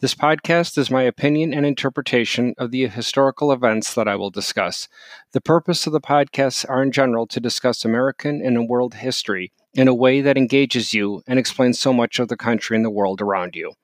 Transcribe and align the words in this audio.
This 0.00 0.14
podcast 0.14 0.78
is 0.78 0.90
my 0.90 1.02
opinion 1.02 1.52
and 1.54 1.64
interpretation 1.64 2.54
of 2.58 2.70
the 2.70 2.86
historical 2.86 3.52
events 3.52 3.94
that 3.94 4.08
I 4.08 4.16
will 4.16 4.30
discuss. 4.30 4.88
The 5.32 5.40
purpose 5.40 5.86
of 5.86 5.92
the 5.92 6.00
podcasts 6.00 6.68
are 6.68 6.82
in 6.82 6.92
general 6.92 7.26
to 7.28 7.40
discuss 7.40 7.84
American 7.84 8.44
and 8.44 8.68
world 8.68 8.94
history 8.94 9.52
in 9.74 9.88
a 9.88 9.94
way 9.94 10.20
that 10.20 10.38
engages 10.38 10.94
you 10.94 11.22
and 11.26 11.38
explains 11.38 11.78
so 11.78 11.92
much 11.92 12.18
of 12.18 12.28
the 12.28 12.36
country 12.36 12.76
and 12.76 12.84
the 12.84 12.90
world 12.90 13.20
around 13.20 13.56
you 13.56 13.74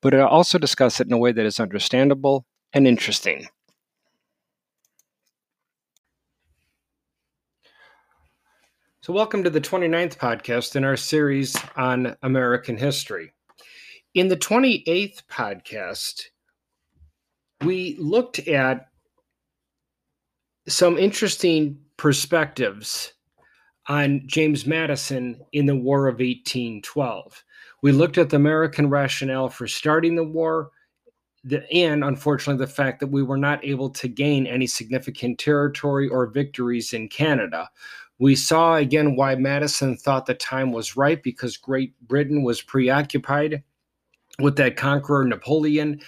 but 0.00 0.14
I 0.14 0.20
also 0.20 0.58
discuss 0.58 1.00
it 1.00 1.06
in 1.06 1.12
a 1.12 1.18
way 1.18 1.32
that 1.32 1.46
is 1.46 1.60
understandable 1.60 2.46
and 2.72 2.86
interesting. 2.86 3.48
So, 9.00 9.12
welcome 9.12 9.44
to 9.44 9.50
the 9.50 9.60
29th 9.60 10.16
podcast 10.16 10.76
in 10.76 10.84
our 10.84 10.96
series 10.96 11.56
on 11.76 12.16
American 12.22 12.78
history. 12.78 13.32
In 14.14 14.28
the 14.28 14.36
28th 14.36 15.24
podcast, 15.28 16.26
we 17.64 17.96
looked 17.98 18.38
at 18.46 18.86
some 20.68 20.96
interesting 20.98 21.80
perspectives 21.96 23.12
on 23.88 24.22
James 24.26 24.68
Madison 24.68 25.40
in 25.50 25.66
the 25.66 25.74
War 25.74 26.06
of 26.06 26.20
1812. 26.20 27.44
We 27.82 27.90
looked 27.90 28.16
at 28.16 28.30
the 28.30 28.36
American 28.36 28.88
rationale 28.88 29.48
for 29.48 29.66
starting 29.66 30.14
the 30.14 30.22
war, 30.22 30.70
the, 31.42 31.68
and 31.72 32.04
unfortunately, 32.04 32.64
the 32.64 32.70
fact 32.70 33.00
that 33.00 33.08
we 33.08 33.24
were 33.24 33.36
not 33.36 33.64
able 33.64 33.90
to 33.90 34.06
gain 34.06 34.46
any 34.46 34.68
significant 34.68 35.40
territory 35.40 36.08
or 36.08 36.28
victories 36.28 36.92
in 36.92 37.08
Canada. 37.08 37.68
We 38.20 38.36
saw 38.36 38.76
again 38.76 39.16
why 39.16 39.34
Madison 39.34 39.96
thought 39.96 40.26
the 40.26 40.34
time 40.34 40.70
was 40.70 40.96
right 40.96 41.20
because 41.20 41.56
Great 41.56 41.94
Britain 42.06 42.44
was 42.44 42.62
preoccupied 42.62 43.64
with 44.38 44.56
that 44.56 44.76
conqueror 44.76 45.24
Napoleon 45.24 46.00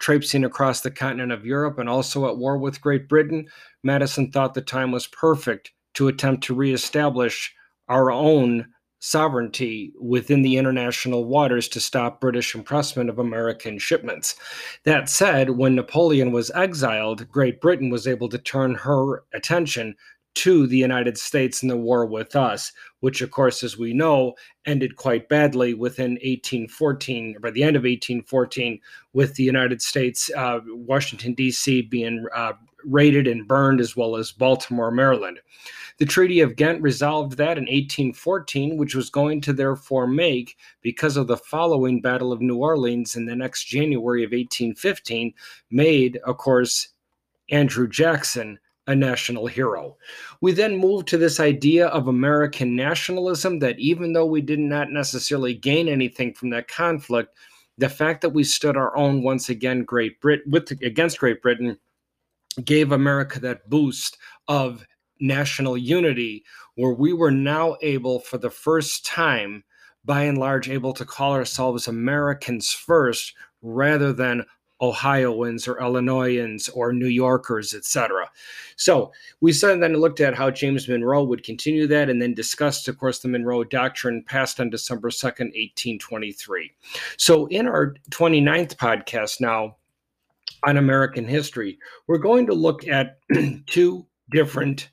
traipsing 0.00 0.44
across 0.44 0.80
the 0.80 0.90
continent 0.90 1.30
of 1.30 1.46
Europe 1.46 1.78
and 1.78 1.88
also 1.88 2.28
at 2.28 2.36
war 2.36 2.58
with 2.58 2.80
Great 2.80 3.08
Britain. 3.08 3.46
Madison 3.84 4.30
thought 4.30 4.54
the 4.54 4.60
time 4.60 4.90
was 4.90 5.06
perfect 5.06 5.70
to 5.94 6.08
attempt 6.08 6.42
to 6.44 6.54
reestablish 6.54 7.54
our 7.88 8.10
own 8.10 8.66
sovereignty 8.98 9.92
within 10.00 10.42
the 10.42 10.56
international 10.56 11.24
waters 11.24 11.68
to 11.68 11.80
stop 11.80 12.20
British 12.20 12.54
impressment 12.54 13.10
of 13.10 13.18
American 13.18 13.78
shipments. 13.78 14.36
That 14.84 15.08
said, 15.08 15.50
when 15.50 15.74
Napoleon 15.74 16.30
was 16.30 16.52
exiled, 16.54 17.28
Great 17.28 17.60
Britain 17.60 17.90
was 17.90 18.06
able 18.06 18.28
to 18.28 18.38
turn 18.38 18.74
her 18.76 19.24
attention 19.34 19.96
to 20.34 20.66
the 20.66 20.76
United 20.76 21.18
States 21.18 21.62
in 21.62 21.68
the 21.68 21.76
war 21.76 22.06
with 22.06 22.34
us, 22.34 22.72
which, 23.00 23.20
of 23.20 23.30
course, 23.30 23.62
as 23.62 23.76
we 23.76 23.92
know, 23.92 24.34
ended 24.66 24.96
quite 24.96 25.28
badly 25.28 25.74
within 25.74 26.12
1814, 26.12 27.36
or 27.36 27.40
by 27.40 27.50
the 27.50 27.62
end 27.62 27.76
of 27.76 27.82
1814, 27.82 28.80
with 29.12 29.34
the 29.34 29.42
United 29.42 29.82
States, 29.82 30.30
uh, 30.36 30.60
Washington, 30.66 31.34
D.C., 31.34 31.82
being 31.82 32.24
uh, 32.34 32.52
raided 32.84 33.26
and 33.26 33.46
burned, 33.46 33.80
as 33.80 33.96
well 33.96 34.16
as 34.16 34.32
Baltimore, 34.32 34.90
Maryland. 34.90 35.38
The 35.98 36.06
Treaty 36.06 36.40
of 36.40 36.56
Ghent 36.56 36.80
resolved 36.80 37.36
that 37.36 37.58
in 37.58 37.64
1814, 37.64 38.76
which 38.76 38.94
was 38.94 39.10
going 39.10 39.40
to 39.42 39.52
therefore 39.52 40.06
make, 40.06 40.56
because 40.80 41.16
of 41.16 41.26
the 41.26 41.36
following 41.36 42.00
Battle 42.00 42.32
of 42.32 42.40
New 42.40 42.56
Orleans 42.56 43.14
in 43.14 43.26
the 43.26 43.36
next 43.36 43.64
January 43.64 44.24
of 44.24 44.30
1815, 44.30 45.34
made, 45.70 46.16
of 46.24 46.38
course, 46.38 46.88
Andrew 47.50 47.86
Jackson 47.86 48.58
a 48.86 48.94
national 48.94 49.46
hero. 49.46 49.96
We 50.40 50.52
then 50.52 50.76
moved 50.76 51.08
to 51.08 51.18
this 51.18 51.38
idea 51.38 51.86
of 51.88 52.08
American 52.08 52.74
nationalism 52.74 53.60
that 53.60 53.78
even 53.78 54.12
though 54.12 54.26
we 54.26 54.40
did 54.40 54.58
not 54.58 54.90
necessarily 54.90 55.54
gain 55.54 55.88
anything 55.88 56.34
from 56.34 56.50
that 56.50 56.68
conflict, 56.68 57.36
the 57.78 57.88
fact 57.88 58.20
that 58.22 58.30
we 58.30 58.44
stood 58.44 58.76
our 58.76 58.96
own 58.96 59.22
once 59.22 59.48
again 59.48 59.84
Great 59.84 60.20
Brit 60.20 60.40
with 60.46 60.70
against 60.82 61.18
Great 61.18 61.40
Britain 61.42 61.78
gave 62.64 62.92
America 62.92 63.40
that 63.40 63.68
boost 63.70 64.18
of 64.48 64.84
national 65.20 65.78
unity 65.78 66.44
where 66.74 66.92
we 66.92 67.12
were 67.12 67.30
now 67.30 67.76
able 67.82 68.18
for 68.18 68.38
the 68.38 68.50
first 68.50 69.06
time 69.06 69.64
by 70.04 70.24
and 70.24 70.38
large 70.38 70.68
able 70.68 70.92
to 70.92 71.04
call 71.04 71.32
ourselves 71.32 71.86
Americans 71.86 72.72
first 72.72 73.34
rather 73.62 74.12
than 74.12 74.44
Ohioans 74.82 75.68
or 75.68 75.80
Illinoisans 75.80 76.68
or 76.68 76.92
New 76.92 77.06
Yorkers, 77.06 77.72
etc. 77.72 78.28
So 78.76 79.12
we 79.40 79.52
said 79.52 79.80
then 79.80 79.94
looked 79.94 80.20
at 80.20 80.34
how 80.34 80.50
James 80.50 80.88
Monroe 80.88 81.22
would 81.22 81.44
continue 81.44 81.86
that 81.86 82.10
and 82.10 82.20
then 82.20 82.34
discussed, 82.34 82.88
of 82.88 82.98
course, 82.98 83.20
the 83.20 83.28
Monroe 83.28 83.64
Doctrine 83.64 84.24
passed 84.26 84.58
on 84.60 84.70
December 84.70 85.10
2nd, 85.10 85.52
1823. 85.54 86.72
So 87.16 87.46
in 87.46 87.68
our 87.68 87.94
29th 88.10 88.76
podcast 88.76 89.40
now 89.40 89.76
on 90.64 90.76
American 90.76 91.26
history, 91.26 91.78
we're 92.08 92.18
going 92.18 92.46
to 92.46 92.54
look 92.54 92.86
at 92.88 93.18
two 93.66 94.06
different 94.32 94.90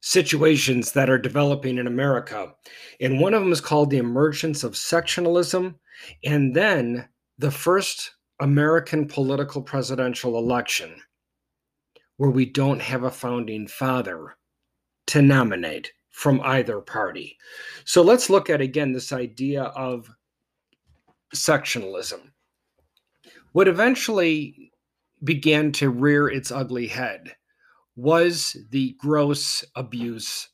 situations 0.00 0.92
that 0.92 1.10
are 1.10 1.18
developing 1.18 1.78
in 1.78 1.86
America. 1.86 2.54
And 3.00 3.20
one 3.20 3.34
of 3.34 3.42
them 3.42 3.52
is 3.52 3.60
called 3.60 3.90
the 3.90 3.98
emergence 3.98 4.64
of 4.64 4.72
sectionalism, 4.76 5.74
and 6.24 6.54
then 6.54 7.08
the 7.38 7.50
first 7.50 8.12
American 8.40 9.06
political 9.06 9.62
presidential 9.62 10.38
election 10.38 11.02
where 12.18 12.30
we 12.30 12.44
don't 12.44 12.80
have 12.80 13.04
a 13.04 13.10
founding 13.10 13.66
father 13.66 14.36
to 15.06 15.22
nominate 15.22 15.92
from 16.10 16.40
either 16.42 16.80
party. 16.80 17.36
So 17.84 18.02
let's 18.02 18.28
look 18.28 18.50
at 18.50 18.60
again 18.60 18.92
this 18.92 19.12
idea 19.12 19.62
of 19.62 20.10
sectionalism. 21.34 22.32
What 23.52 23.68
eventually 23.68 24.72
began 25.24 25.72
to 25.72 25.90
rear 25.90 26.28
its 26.28 26.50
ugly 26.50 26.86
head 26.86 27.34
was 27.96 28.56
the 28.70 28.94
gross 28.98 29.64
abuse 29.74 30.48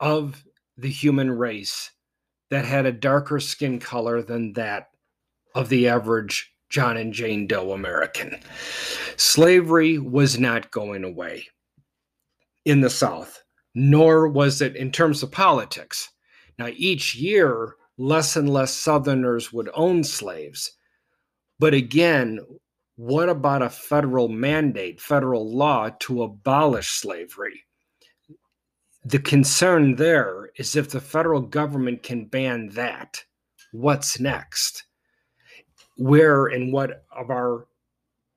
of 0.00 0.44
the 0.76 0.90
human 0.90 1.30
race 1.30 1.90
that 2.50 2.64
had 2.64 2.86
a 2.86 2.92
darker 2.92 3.40
skin 3.40 3.78
color 3.78 4.22
than 4.22 4.52
that 4.54 4.88
of 5.54 5.68
the 5.68 5.88
average 5.88 6.52
John 6.76 6.98
and 6.98 7.14
Jane 7.14 7.46
Doe 7.46 7.72
American. 7.72 8.38
Slavery 9.16 9.96
was 9.96 10.38
not 10.38 10.70
going 10.70 11.04
away 11.04 11.46
in 12.66 12.82
the 12.82 12.90
South, 12.90 13.42
nor 13.74 14.28
was 14.28 14.60
it 14.60 14.76
in 14.76 14.92
terms 14.92 15.22
of 15.22 15.32
politics. 15.32 16.10
Now, 16.58 16.68
each 16.76 17.14
year, 17.14 17.76
less 17.96 18.36
and 18.36 18.50
less 18.50 18.74
Southerners 18.74 19.54
would 19.54 19.70
own 19.72 20.04
slaves. 20.04 20.70
But 21.58 21.72
again, 21.72 22.40
what 22.96 23.30
about 23.30 23.62
a 23.62 23.70
federal 23.70 24.28
mandate, 24.28 25.00
federal 25.00 25.50
law 25.50 25.88
to 26.00 26.24
abolish 26.24 26.88
slavery? 26.88 27.64
The 29.02 29.20
concern 29.20 29.96
there 29.96 30.50
is 30.58 30.76
if 30.76 30.90
the 30.90 31.00
federal 31.00 31.40
government 31.40 32.02
can 32.02 32.26
ban 32.26 32.68
that, 32.74 33.24
what's 33.72 34.20
next? 34.20 34.85
Where 35.96 36.46
and 36.46 36.72
what 36.72 37.04
of 37.10 37.30
our 37.30 37.66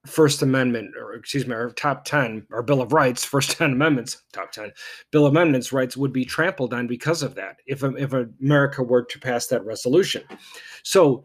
First 0.05 0.41
Amendment, 0.41 0.95
or 0.97 1.13
excuse 1.13 1.45
me, 1.45 1.53
our 1.53 1.71
top 1.71 2.05
10, 2.05 2.47
our 2.51 2.63
Bill 2.63 2.81
of 2.81 2.93
Rights, 2.93 3.25
first 3.25 3.51
10 3.51 3.73
amendments, 3.73 4.23
top 4.31 4.51
10, 4.51 4.71
Bill 5.11 5.25
of 5.25 5.31
Amendments 5.31 5.73
rights 5.73 5.97
would 5.97 6.13
be 6.13 6.25
trampled 6.25 6.73
on 6.73 6.87
because 6.87 7.21
of 7.21 7.35
that 7.35 7.57
if, 7.67 7.83
if 7.83 8.13
America 8.13 8.81
were 8.81 9.03
to 9.03 9.19
pass 9.19 9.47
that 9.47 9.65
resolution. 9.65 10.23
So, 10.83 11.23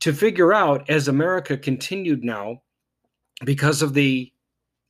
to 0.00 0.12
figure 0.12 0.52
out 0.52 0.88
as 0.90 1.08
America 1.08 1.56
continued 1.56 2.22
now 2.22 2.60
because 3.44 3.80
of 3.80 3.94
the 3.94 4.30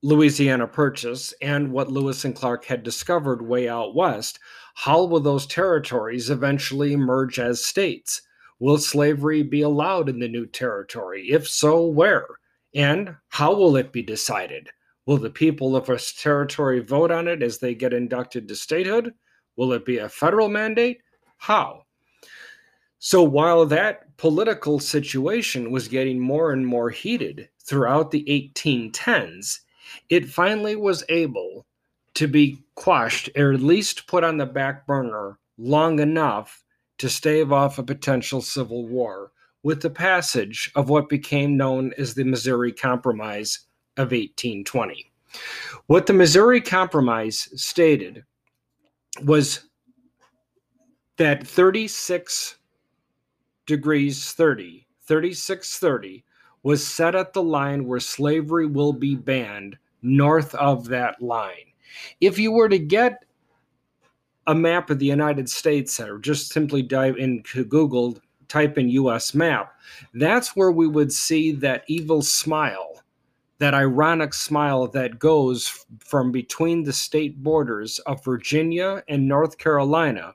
Louisiana 0.03 0.67
Purchase 0.67 1.33
and 1.41 1.71
what 1.71 1.91
Lewis 1.91 2.25
and 2.25 2.35
Clark 2.35 2.65
had 2.65 2.83
discovered 2.83 3.41
way 3.41 3.69
out 3.69 3.95
west, 3.95 4.41
how 4.75 5.05
will 5.05 5.21
those 5.21 5.47
territories 5.47 6.29
eventually 6.29 6.93
emerge 6.93 7.39
as 7.39 7.65
states? 7.65 8.23
Will 8.59 8.79
slavery 8.79 9.43
be 9.43 9.63
allowed 9.63 10.09
in 10.09 10.19
the 10.19 10.29
new 10.29 10.47
territory? 10.47 11.29
If 11.31 11.49
so, 11.49 11.87
where? 11.87 12.27
And 12.75 13.17
how 13.29 13.55
will 13.55 13.77
it 13.77 13.93
be 13.93 14.03
decided? 14.03 14.69
Will 15.07 15.19
the 15.19 15.31
people 15.31 15.77
of 15.77 15.89
a 15.89 15.99
territory 15.99 16.81
vote 16.81 17.11
on 17.11 17.29
it 17.29 17.43
as 17.43 17.59
they 17.59 17.75
get 17.75 17.93
inducted 17.93 18.49
to 18.49 18.57
statehood? 18.57 19.15
Will 19.57 19.73
it 19.73 19.85
be 19.85 19.99
a 19.99 20.09
federal 20.09 20.49
mandate? 20.49 21.01
How? 21.37 21.83
So 22.99 23.23
while 23.23 23.67
that 23.67 24.17
political 24.17 24.81
situation 24.81 25.71
was 25.71 25.87
getting 25.87 26.19
more 26.19 26.53
and 26.53 26.67
more 26.67 26.91
heated 26.91 27.49
throughout 27.63 28.11
the 28.11 28.25
1810s, 28.25 29.61
it 30.09 30.29
finally 30.29 30.77
was 30.77 31.05
able 31.09 31.67
to 32.15 32.27
be 32.27 32.59
quashed 32.75 33.29
or 33.37 33.53
at 33.53 33.61
least 33.61 34.07
put 34.07 34.25
on 34.25 34.39
the 34.39 34.47
back 34.47 34.87
burner 34.87 35.39
long 35.59 36.01
enough 36.01 36.65
to 36.99 37.09
stave 37.09 37.53
off 37.53 37.79
a 37.79 37.83
potential 37.83 38.41
civil 38.41 38.87
war 38.87 39.33
with 39.63 39.83
the 39.83 39.91
passage 39.91 40.71
of 40.75 40.89
what 40.89 41.09
became 41.09 41.57
known 41.57 41.93
as 41.99 42.15
the 42.15 42.25
Missouri 42.25 42.73
Compromise 42.73 43.67
of 43.97 44.13
1820. 44.13 45.11
What 45.87 46.07
the 46.07 46.13
Missouri 46.13 46.61
Compromise 46.61 47.49
stated 47.55 48.25
was 49.23 49.69
that 51.17 51.47
36 51.47 52.57
degrees 53.67 54.33
30, 54.33 54.87
3630 55.07 56.25
was 56.63 56.87
set 56.87 57.15
at 57.15 57.33
the 57.33 57.43
line 57.43 57.87
where 57.87 58.01
slavery 58.01 58.67
will 58.67 58.93
be 58.93 59.15
banned 59.15 59.77
north 60.03 60.55
of 60.55 60.87
that 60.89 61.21
line. 61.21 61.73
If 62.21 62.39
you 62.39 62.53
were 62.53 62.69
to 62.69 62.79
get 62.79 63.25
a 64.47 64.55
map 64.55 64.91
of 64.91 64.99
the 64.99 65.07
United 65.07 65.49
States 65.49 65.99
or 66.01 66.19
just 66.19 66.53
simply 66.53 66.83
dive 66.83 67.17
into 67.17 67.65
Google, 67.65 68.19
type 68.49 68.79
in 68.79 68.89
US 68.91 69.35
map, 69.35 69.75
that's 70.15 70.55
where 70.55 70.71
we 70.71 70.87
would 70.87 71.13
see 71.13 71.53
that 71.53 71.85
evil 71.89 72.23
smile, 72.23 73.03
that 73.59 73.75
ironic 73.75 74.35
smile 74.35 74.87
that 74.89 75.19
goes 75.19 75.85
from 75.99 76.31
between 76.31 76.85
the 76.85 76.93
state 76.93 77.43
borders 77.43 77.99
of 78.01 78.25
Virginia 78.25 79.03
and 79.09 79.27
North 79.27 79.59
Carolina 79.59 80.35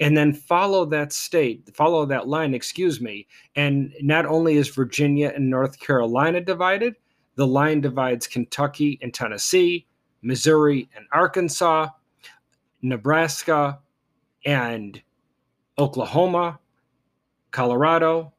and 0.00 0.16
then 0.16 0.32
follow 0.32 0.84
that 0.86 1.12
state, 1.12 1.70
follow 1.74 2.04
that 2.06 2.26
line, 2.26 2.54
excuse 2.54 3.00
me. 3.00 3.26
And 3.54 3.92
not 4.00 4.26
only 4.26 4.56
is 4.56 4.68
Virginia 4.68 5.32
and 5.34 5.48
North 5.48 5.78
Carolina 5.78 6.40
divided, 6.40 6.96
the 7.36 7.46
line 7.46 7.80
divides 7.80 8.26
Kentucky 8.26 8.98
and 9.02 9.12
Tennessee, 9.12 9.86
Missouri 10.22 10.88
and 10.96 11.06
Arkansas, 11.12 11.88
Nebraska 12.84 13.80
and 14.44 15.02
Oklahoma, 15.78 16.60
Colorado, 17.50 18.32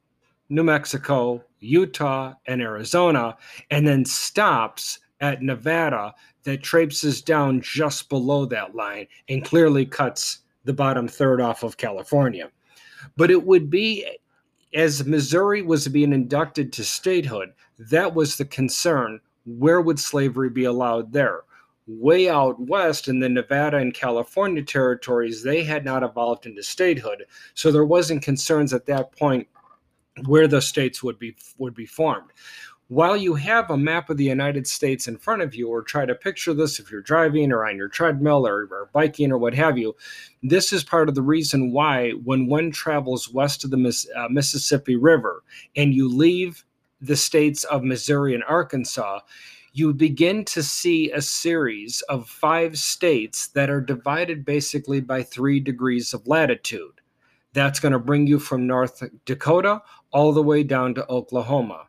New 0.49 0.63
Mexico, 0.63 1.43
Utah, 1.59 2.33
and 2.45 2.61
Arizona, 2.61 3.35
and 3.71 3.87
then 3.87 4.05
stops 4.05 4.99
at 5.19 5.41
Nevada 5.41 6.13
that 6.43 6.61
traipses 6.61 7.21
down 7.21 7.59
just 7.59 8.07
below 8.07 8.45
that 8.45 8.75
line 8.75 9.07
and 9.29 9.43
clearly 9.43 9.85
cuts 9.85 10.39
the 10.63 10.73
bottom 10.73 11.07
third 11.07 11.41
off 11.41 11.63
of 11.63 11.77
California. 11.77 12.51
But 13.17 13.31
it 13.31 13.43
would 13.43 13.69
be 13.69 14.05
as 14.75 15.05
Missouri 15.05 15.63
was 15.63 15.87
being 15.87 16.13
inducted 16.13 16.71
to 16.73 16.83
statehood, 16.83 17.53
that 17.79 18.13
was 18.13 18.37
the 18.37 18.45
concern. 18.45 19.19
Where 19.45 19.81
would 19.81 19.99
slavery 19.99 20.49
be 20.49 20.65
allowed 20.65 21.13
there? 21.13 21.41
Way 21.87 22.29
out 22.29 22.59
west 22.59 23.07
in 23.07 23.19
the 23.19 23.29
Nevada 23.29 23.77
and 23.77 23.93
California 23.93 24.63
territories, 24.63 25.43
they 25.43 25.63
had 25.63 25.85
not 25.85 26.03
evolved 26.03 26.45
into 26.45 26.63
statehood. 26.63 27.25
So 27.53 27.71
there 27.71 27.85
wasn't 27.85 28.23
concerns 28.23 28.73
at 28.73 28.87
that 28.87 29.15
point 29.15 29.47
where 30.25 30.47
the 30.47 30.61
states 30.61 31.03
would 31.03 31.19
be 31.19 31.35
would 31.57 31.75
be 31.75 31.85
formed 31.85 32.31
while 32.87 33.17
you 33.17 33.33
have 33.33 33.71
a 33.71 33.77
map 33.77 34.09
of 34.09 34.17
the 34.17 34.23
United 34.23 34.67
States 34.67 35.07
in 35.07 35.17
front 35.17 35.41
of 35.41 35.55
you, 35.55 35.67
or 35.69 35.81
try 35.81 36.05
to 36.05 36.13
picture 36.13 36.53
this 36.53 36.79
if 36.79 36.91
you're 36.91 37.01
driving 37.01 37.51
or 37.51 37.65
on 37.65 37.77
your 37.77 37.87
treadmill 37.87 38.45
or, 38.45 38.67
or, 38.71 38.89
biking 38.93 39.31
or 39.31 39.37
what 39.37 39.55
have 39.55 39.77
you, 39.77 39.95
this 40.43 40.71
is 40.71 40.83
part 40.83 41.09
of 41.09 41.15
the 41.15 41.21
reason 41.21 41.71
why 41.71 42.11
when 42.11 42.47
one 42.47 42.71
travels 42.71 43.31
west 43.33 43.63
of 43.63 43.71
the 43.71 43.77
Miss, 43.77 44.07
uh, 44.15 44.27
Mississippi 44.29 44.95
River 44.95 45.43
and 45.75 45.93
you 45.93 46.07
leave 46.07 46.63
the 47.01 47.15
states 47.15 47.63
of 47.65 47.83
Missouri 47.83 48.35
and 48.35 48.43
Arkansas, 48.43 49.19
you 49.77 49.93
begin 49.93 50.45
to 50.45 50.63
see 50.63 51.11
a 51.11 51.21
series 51.21 51.99
of 52.03 52.29
five 52.29 52.77
states 52.77 53.47
that 53.47 53.69
are 53.69 53.81
divided 53.81 54.45
basically 54.45 55.01
by 55.01 55.21
three 55.21 55.59
degrees 55.59 56.13
of 56.13 56.25
latitude. 56.25 57.01
That's 57.51 57.81
going 57.81 57.91
to 57.91 57.99
bring 57.99 58.25
you 58.25 58.39
from 58.39 58.65
North 58.65 59.03
Dakota 59.25 59.81
all 60.13 60.31
the 60.31 60.41
way 60.41 60.63
down 60.63 60.95
to 60.95 61.05
Oklahoma. 61.09 61.87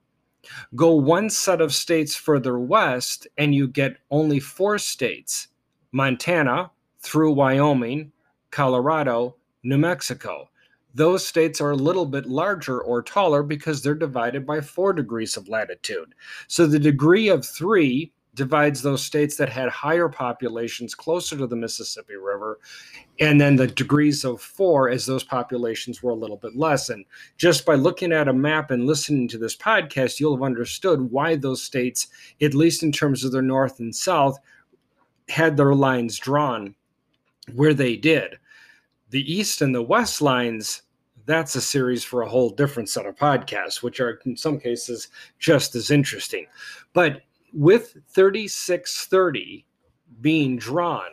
Go 0.74 0.96
one 0.96 1.30
set 1.30 1.60
of 1.60 1.72
states 1.72 2.16
further 2.16 2.58
west, 2.58 3.28
and 3.38 3.54
you 3.54 3.68
get 3.68 3.98
only 4.10 4.40
four 4.40 4.78
states 4.78 5.46
Montana 5.92 6.72
through 6.98 7.34
Wyoming, 7.34 8.10
Colorado, 8.50 9.36
New 9.62 9.78
Mexico. 9.78 10.50
Those 10.96 11.26
states 11.26 11.60
are 11.60 11.72
a 11.72 11.76
little 11.76 12.06
bit 12.06 12.24
larger 12.24 12.80
or 12.80 13.02
taller 13.02 13.42
because 13.42 13.82
they're 13.82 13.94
divided 13.94 14.46
by 14.46 14.62
four 14.62 14.94
degrees 14.94 15.36
of 15.36 15.46
latitude. 15.46 16.14
So 16.48 16.66
the 16.66 16.78
degree 16.78 17.28
of 17.28 17.44
three 17.44 18.14
divides 18.32 18.80
those 18.80 19.04
states 19.04 19.36
that 19.36 19.50
had 19.50 19.68
higher 19.68 20.08
populations 20.08 20.94
closer 20.94 21.36
to 21.36 21.46
the 21.46 21.54
Mississippi 21.54 22.16
River, 22.16 22.60
and 23.20 23.38
then 23.38 23.56
the 23.56 23.66
degrees 23.66 24.24
of 24.24 24.40
four 24.40 24.88
as 24.88 25.04
those 25.04 25.22
populations 25.22 26.02
were 26.02 26.12
a 26.12 26.16
little 26.16 26.38
bit 26.38 26.56
less. 26.56 26.88
And 26.88 27.04
just 27.36 27.66
by 27.66 27.74
looking 27.74 28.10
at 28.10 28.28
a 28.28 28.32
map 28.32 28.70
and 28.70 28.86
listening 28.86 29.28
to 29.28 29.38
this 29.38 29.56
podcast, 29.56 30.18
you'll 30.18 30.34
have 30.34 30.42
understood 30.42 31.10
why 31.10 31.36
those 31.36 31.62
states, 31.62 32.08
at 32.40 32.54
least 32.54 32.82
in 32.82 32.90
terms 32.90 33.22
of 33.22 33.32
their 33.32 33.42
north 33.42 33.80
and 33.80 33.94
south, 33.94 34.38
had 35.28 35.58
their 35.58 35.74
lines 35.74 36.18
drawn 36.18 36.74
where 37.54 37.74
they 37.74 37.96
did. 37.96 38.38
The 39.10 39.30
east 39.30 39.60
and 39.60 39.74
the 39.74 39.82
west 39.82 40.22
lines 40.22 40.82
that's 41.26 41.56
a 41.56 41.60
series 41.60 42.04
for 42.04 42.22
a 42.22 42.28
whole 42.28 42.50
different 42.50 42.88
set 42.88 43.04
of 43.04 43.16
podcasts, 43.16 43.82
which 43.82 44.00
are 44.00 44.20
in 44.24 44.36
some 44.36 44.58
cases 44.58 45.08
just 45.38 45.74
as 45.74 45.90
interesting. 45.90 46.46
But 46.92 47.22
with 47.52 47.96
3630 48.08 49.66
being 50.20 50.56
drawn, 50.56 51.10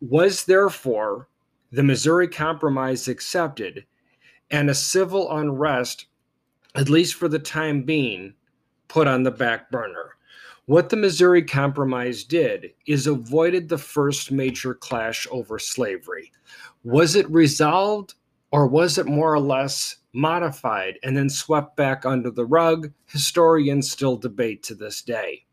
was 0.00 0.44
therefore 0.44 1.28
the 1.70 1.82
Missouri 1.82 2.28
Compromise 2.28 3.08
accepted 3.08 3.86
and 4.50 4.68
a 4.68 4.74
civil 4.74 5.34
unrest, 5.36 6.06
at 6.74 6.90
least 6.90 7.14
for 7.14 7.28
the 7.28 7.38
time 7.38 7.82
being, 7.82 8.34
put 8.88 9.08
on 9.08 9.22
the 9.22 9.30
back 9.30 9.70
burner. 9.70 10.16
What 10.66 10.90
the 10.90 10.96
Missouri 10.96 11.42
Compromise 11.42 12.24
did 12.24 12.72
is 12.86 13.06
avoided 13.06 13.68
the 13.68 13.78
first 13.78 14.30
major 14.30 14.74
clash 14.74 15.26
over 15.30 15.58
slavery. 15.58 16.30
Was 16.84 17.16
it 17.16 17.30
resolved 17.30 18.14
or 18.52 18.66
was 18.66 18.98
it 18.98 19.06
more 19.06 19.32
or 19.32 19.40
less 19.40 19.96
modified, 20.12 20.98
and 21.02 21.16
then 21.16 21.30
swept 21.30 21.76
back 21.76 22.04
under 22.04 22.30
the 22.30 22.44
rug. 22.44 22.92
Historians 23.06 23.90
still 23.90 24.16
debate 24.16 24.62
to 24.64 24.74
this 24.74 25.02
day. 25.02 25.44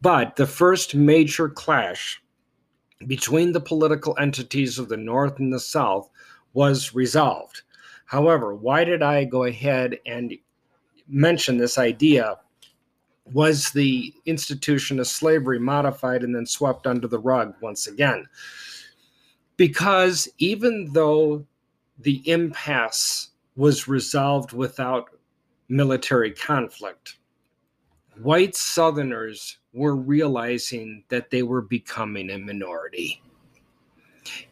But 0.00 0.36
the 0.36 0.46
first 0.46 0.94
major 0.94 1.48
clash 1.48 2.22
between 3.06 3.52
the 3.52 3.60
political 3.60 4.16
entities 4.18 4.78
of 4.78 4.88
the 4.88 4.96
North 4.96 5.38
and 5.38 5.52
the 5.52 5.60
South 5.60 6.10
was 6.52 6.94
resolved. 6.94 7.62
However, 8.06 8.54
why 8.54 8.84
did 8.84 9.02
I 9.02 9.24
go 9.24 9.44
ahead 9.44 9.98
and 10.06 10.34
mention 11.08 11.56
this 11.56 11.78
idea? 11.78 12.38
Was 13.32 13.70
the 13.70 14.12
institution 14.26 15.00
of 15.00 15.06
slavery 15.06 15.58
modified 15.58 16.22
and 16.22 16.34
then 16.34 16.46
swept 16.46 16.86
under 16.86 17.08
the 17.08 17.18
rug 17.18 17.54
once 17.62 17.86
again? 17.86 18.26
Because 19.56 20.28
even 20.38 20.92
though 20.92 21.46
the 21.98 22.22
impasse 22.28 23.30
was 23.56 23.88
resolved 23.88 24.52
without 24.52 25.10
military 25.68 26.32
conflict. 26.32 27.18
White 28.22 28.54
Southerners 28.54 29.58
were 29.72 29.96
realizing 29.96 31.04
that 31.08 31.30
they 31.30 31.42
were 31.42 31.62
becoming 31.62 32.30
a 32.30 32.38
minority. 32.38 33.20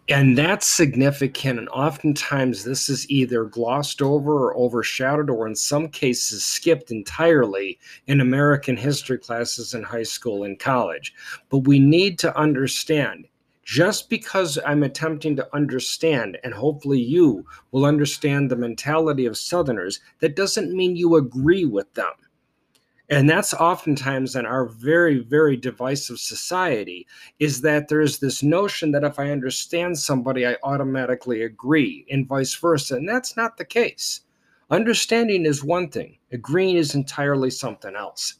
And 0.09 0.37
that's 0.37 0.67
significant. 0.67 1.59
And 1.59 1.69
oftentimes, 1.71 2.65
this 2.65 2.89
is 2.89 3.09
either 3.09 3.45
glossed 3.45 4.03
over 4.03 4.49
or 4.49 4.57
overshadowed, 4.57 5.31
or 5.31 5.47
in 5.47 5.55
some 5.55 5.89
cases, 5.89 6.45
skipped 6.45 6.91
entirely 6.91 7.79
in 8.07 8.21
American 8.21 8.77
history 8.77 9.19
classes 9.19 9.75
in 9.75 9.83
high 9.83 10.03
school 10.03 10.45
and 10.45 10.59
college. 10.59 11.15
But 11.49 11.61
we 11.61 11.79
need 11.79 12.19
to 12.19 12.37
understand 12.37 13.27
just 13.65 14.11
because 14.11 14.59
I'm 14.67 14.83
attempting 14.83 15.37
to 15.37 15.49
understand, 15.55 16.39
and 16.43 16.53
hopefully 16.53 17.01
you 17.01 17.47
will 17.71 17.85
understand 17.85 18.51
the 18.51 18.57
mentality 18.57 19.25
of 19.27 19.39
Southerners, 19.39 20.01
that 20.21 20.37
doesn't 20.37 20.77
mean 20.77 20.97
you 20.97 21.17
agree 21.17 21.65
with 21.65 21.93
them. 21.95 22.13
And 23.09 23.29
that's 23.29 23.53
oftentimes 23.53 24.37
in 24.37 24.47
our 24.47 24.67
very, 24.67 25.19
very 25.19 25.57
divisive 25.57 26.19
society, 26.19 27.07
is 27.39 27.61
that 27.61 27.89
there's 27.89 28.19
this 28.19 28.43
notion 28.43 28.91
that 28.93 29.05
if 29.05 29.19
I 29.19 29.31
understand 29.31 29.99
somebody, 29.99 30.47
I 30.47 30.57
automatically 30.63 31.43
agree, 31.43 32.07
and 32.11 32.27
vice 32.27 32.55
versa. 32.55 32.97
And 32.97 33.09
that's 33.09 33.37
not 33.37 33.59
the 33.59 33.65
case. 33.65 34.23
Understanding 34.71 35.45
is 35.45 35.63
one 35.63 35.91
thing, 35.91 36.17
agreeing 36.33 36.77
is 36.77 36.95
entirely 36.95 37.51
something 37.51 37.95
else. 37.95 38.37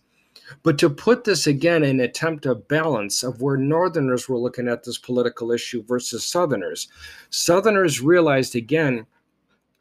But 0.63 0.79
to 0.79 0.91
put 0.91 1.25
this 1.25 1.47
again 1.47 1.83
in 1.83 2.01
attempt 2.01 2.47
of 2.47 2.69
balance 2.69 3.23
of 3.23 3.41
where 3.41 3.57
Northerners 3.57 4.29
were 4.29 4.39
looking 4.39 4.69
at 4.69 4.85
this 4.85 4.99
political 4.99 5.53
issue 5.53 5.83
versus 5.85 6.25
Southerners, 6.25 6.89
Southerners 7.31 8.01
realized 8.01 8.55
again 8.55 9.07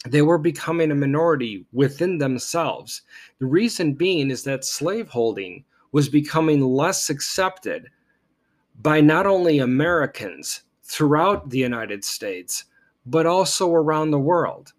they 0.07 0.21
were 0.21 0.37
becoming 0.37 0.91
a 0.91 0.95
minority 0.95 1.65
within 1.73 2.17
themselves. 2.17 3.03
The 3.39 3.45
reason 3.45 3.93
being 3.93 4.31
is 4.31 4.43
that 4.43 4.65
slaveholding 4.65 5.63
was 5.91 6.09
becoming 6.09 6.61
less 6.61 7.09
accepted 7.09 7.89
by 8.81 9.01
not 9.01 9.27
only 9.27 9.59
Americans 9.59 10.63
throughout 10.83 11.49
the 11.49 11.59
United 11.59 12.03
States, 12.03 12.65
but 13.05 13.25
also 13.25 13.71
around 13.73 14.11
the 14.11 14.19
world. 14.19 14.73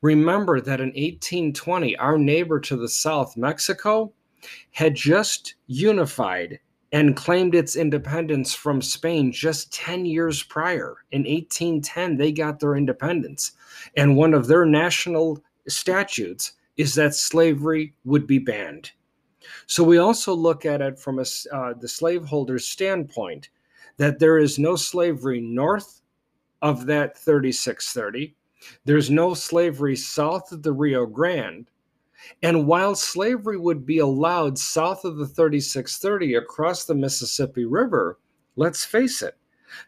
Remember 0.00 0.60
that 0.60 0.80
in 0.80 0.88
1820, 0.88 1.96
our 1.96 2.18
neighbor 2.18 2.60
to 2.60 2.76
the 2.76 2.88
south, 2.88 3.36
Mexico, 3.36 4.12
had 4.72 4.94
just 4.94 5.54
unified 5.66 6.58
and 6.92 7.16
claimed 7.16 7.54
its 7.54 7.74
independence 7.74 8.54
from 8.54 8.82
Spain 8.82 9.32
just 9.32 9.72
10 9.72 10.04
years 10.04 10.42
prior. 10.42 10.96
In 11.10 11.22
1810, 11.22 12.16
they 12.16 12.32
got 12.32 12.60
their 12.60 12.76
independence. 12.76 13.52
And 13.96 14.16
one 14.16 14.34
of 14.34 14.46
their 14.46 14.66
national 14.66 15.42
statutes 15.68 16.52
is 16.76 16.94
that 16.94 17.14
slavery 17.14 17.94
would 18.04 18.26
be 18.26 18.38
banned. 18.38 18.92
So 19.66 19.82
we 19.82 19.98
also 19.98 20.34
look 20.34 20.66
at 20.66 20.82
it 20.82 20.98
from 20.98 21.18
a, 21.18 21.24
uh, 21.52 21.74
the 21.74 21.88
slaveholder's 21.88 22.66
standpoint 22.66 23.48
that 23.96 24.18
there 24.18 24.38
is 24.38 24.58
no 24.58 24.76
slavery 24.76 25.40
north 25.40 26.02
of 26.60 26.86
that 26.86 27.18
3630. 27.18 28.34
There's 28.84 29.10
no 29.10 29.34
slavery 29.34 29.96
south 29.96 30.52
of 30.52 30.62
the 30.62 30.72
Rio 30.72 31.06
Grande. 31.06 31.66
And 32.42 32.66
while 32.66 32.94
slavery 32.94 33.58
would 33.58 33.84
be 33.86 33.98
allowed 33.98 34.58
south 34.58 35.04
of 35.04 35.16
the 35.16 35.26
3630 35.26 36.34
across 36.34 36.84
the 36.84 36.94
Mississippi 36.94 37.64
River, 37.64 38.18
let's 38.56 38.84
face 38.84 39.22
it, 39.22 39.36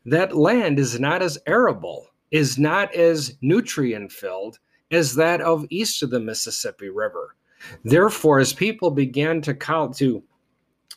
that 0.06 0.36
land 0.36 0.78
is 0.78 0.98
not 0.98 1.22
as 1.22 1.38
arable, 1.46 2.08
is 2.30 2.58
not 2.58 2.94
as 2.94 3.36
nutrient 3.40 4.12
filled 4.12 4.58
as 4.90 5.14
that 5.14 5.40
of 5.40 5.66
east 5.70 6.02
of 6.02 6.10
the 6.10 6.20
Mississippi 6.20 6.88
River. 6.88 7.36
Therefore, 7.84 8.38
as 8.38 8.52
people 8.52 8.90
began 8.90 9.40
to 9.42 9.54
to 9.54 10.22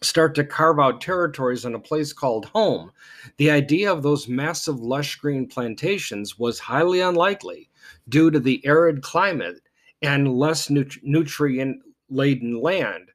start 0.01 0.35
to 0.35 0.43
carve 0.43 0.79
out 0.79 1.01
territories 1.01 1.65
in 1.65 1.73
a 1.73 1.79
place 1.79 2.13
called 2.13 2.45
home, 2.45 2.91
the 3.37 3.49
idea 3.49 3.91
of 3.91 4.03
those 4.03 4.27
massive 4.27 4.79
lush 4.79 5.15
green 5.15 5.47
plantations 5.47 6.37
was 6.37 6.59
highly 6.59 6.99
unlikely 6.99 7.69
due 8.09 8.29
to 8.29 8.39
the 8.39 8.63
arid 8.65 9.01
climate 9.01 9.61
and 10.01 10.37
less 10.37 10.69
nut- 10.69 10.97
nutrient 11.03 11.81
laden 12.09 12.61
land 12.61 13.09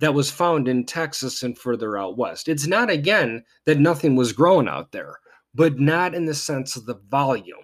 that 0.00 0.14
was 0.14 0.30
found 0.30 0.68
in 0.68 0.84
Texas 0.84 1.42
and 1.42 1.58
further 1.58 1.98
out 1.98 2.16
west. 2.16 2.48
It's 2.48 2.66
not, 2.66 2.90
again, 2.90 3.44
that 3.64 3.80
nothing 3.80 4.16
was 4.16 4.32
grown 4.32 4.68
out 4.68 4.92
there, 4.92 5.18
but 5.54 5.78
not 5.78 6.14
in 6.14 6.24
the 6.24 6.34
sense 6.34 6.76
of 6.76 6.86
the 6.86 7.00
volume 7.08 7.56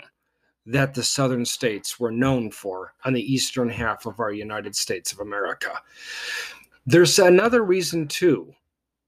that 0.67 0.95
the 0.95 1.03
southern 1.03 1.45
states 1.45 2.01
were 2.01 2.11
known 2.11 2.51
for 2.51 2.95
on 3.05 3.13
the 3.13 3.33
eastern 3.33 3.69
half 3.69 4.07
of 4.07 4.19
our 4.19 4.33
United 4.33 4.75
States 4.75 5.13
of 5.13 5.21
America. 5.21 5.81
There's 6.87 7.19
another 7.19 7.63
reason, 7.63 8.09
too, 8.09 8.53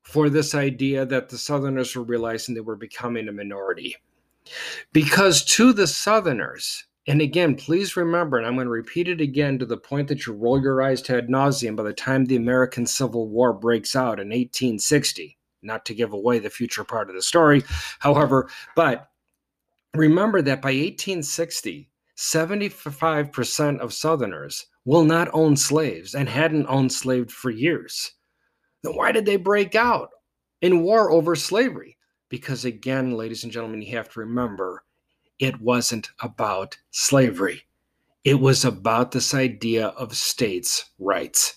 for 0.03 0.31
this 0.31 0.55
idea 0.55 1.05
that 1.07 1.29
the 1.29 1.39
southerners 1.39 1.97
were 1.97 2.05
realizing 2.05 2.55
they 2.55 2.61
were 2.61 2.77
becoming 2.77 3.29
a 3.29 3.33
minority. 3.33 3.97
Because 4.93 5.45
to 5.47 5.73
the 5.73 5.87
southerners, 5.87 6.86
and 7.09 7.21
again, 7.21 7.55
please 7.55 7.97
remember, 7.97 8.37
and 8.37 8.47
I'm 8.47 8.55
going 8.55 8.67
to 8.67 8.71
repeat 8.71 9.07
it 9.07 9.21
again 9.21 9.59
to 9.61 9.67
the 9.67 9.77
point 9.77 10.09
that 10.09 10.27
you 10.27 10.33
roll 10.33 10.61
your 10.61 10.83
eyes 10.83 11.01
to 11.03 11.17
ad 11.17 11.29
nauseum 11.29 11.77
by 11.77 11.85
the 11.85 11.93
time 11.93 12.25
the 12.25 12.37
American 12.37 12.85
Civil 12.85 13.29
War 13.29 13.53
breaks 13.53 13.95
out 13.95 14.19
in 14.19 14.29
1860. 14.29 15.39
Not 15.63 15.85
to 15.87 15.95
give 15.95 16.13
away 16.13 16.39
the 16.41 16.51
future 16.51 16.85
part 16.85 17.09
of 17.09 17.15
the 17.15 17.23
story, 17.23 17.63
however, 18.01 18.49
but 18.75 19.09
remember 19.95 20.43
that 20.43 20.61
by 20.61 20.69
1860, 20.69 21.91
75% 22.17 23.79
of 23.79 23.93
Southerners 23.93 24.67
will 24.85 25.05
not 25.05 25.29
own 25.33 25.57
slaves 25.57 26.15
and 26.15 26.29
hadn't 26.29 26.67
owned 26.67 26.93
slaves 26.93 27.33
for 27.33 27.51
years. 27.51 28.13
Then 28.83 28.95
why 28.95 29.13
did 29.13 29.27
they 29.27 29.37
break 29.37 29.75
out 29.75 30.11
in 30.61 30.83
war 30.83 31.11
over 31.11 31.37
slavery? 31.37 31.99
Because 32.29 32.65
again, 32.65 33.13
ladies 33.13 33.45
and 33.45 33.53
gentlemen, 33.53 33.83
you 33.83 33.97
have 33.97 34.09
to 34.11 34.21
remember 34.21 34.83
it 35.39 35.61
wasn't 35.61 36.11
about 36.21 36.79
slavery. 36.91 37.63
It 38.25 38.41
was 38.41 38.65
about 38.65 39.13
this 39.13 39.35
idea 39.35 39.89
of 39.89 40.17
states' 40.17 40.91
rights. 40.99 41.57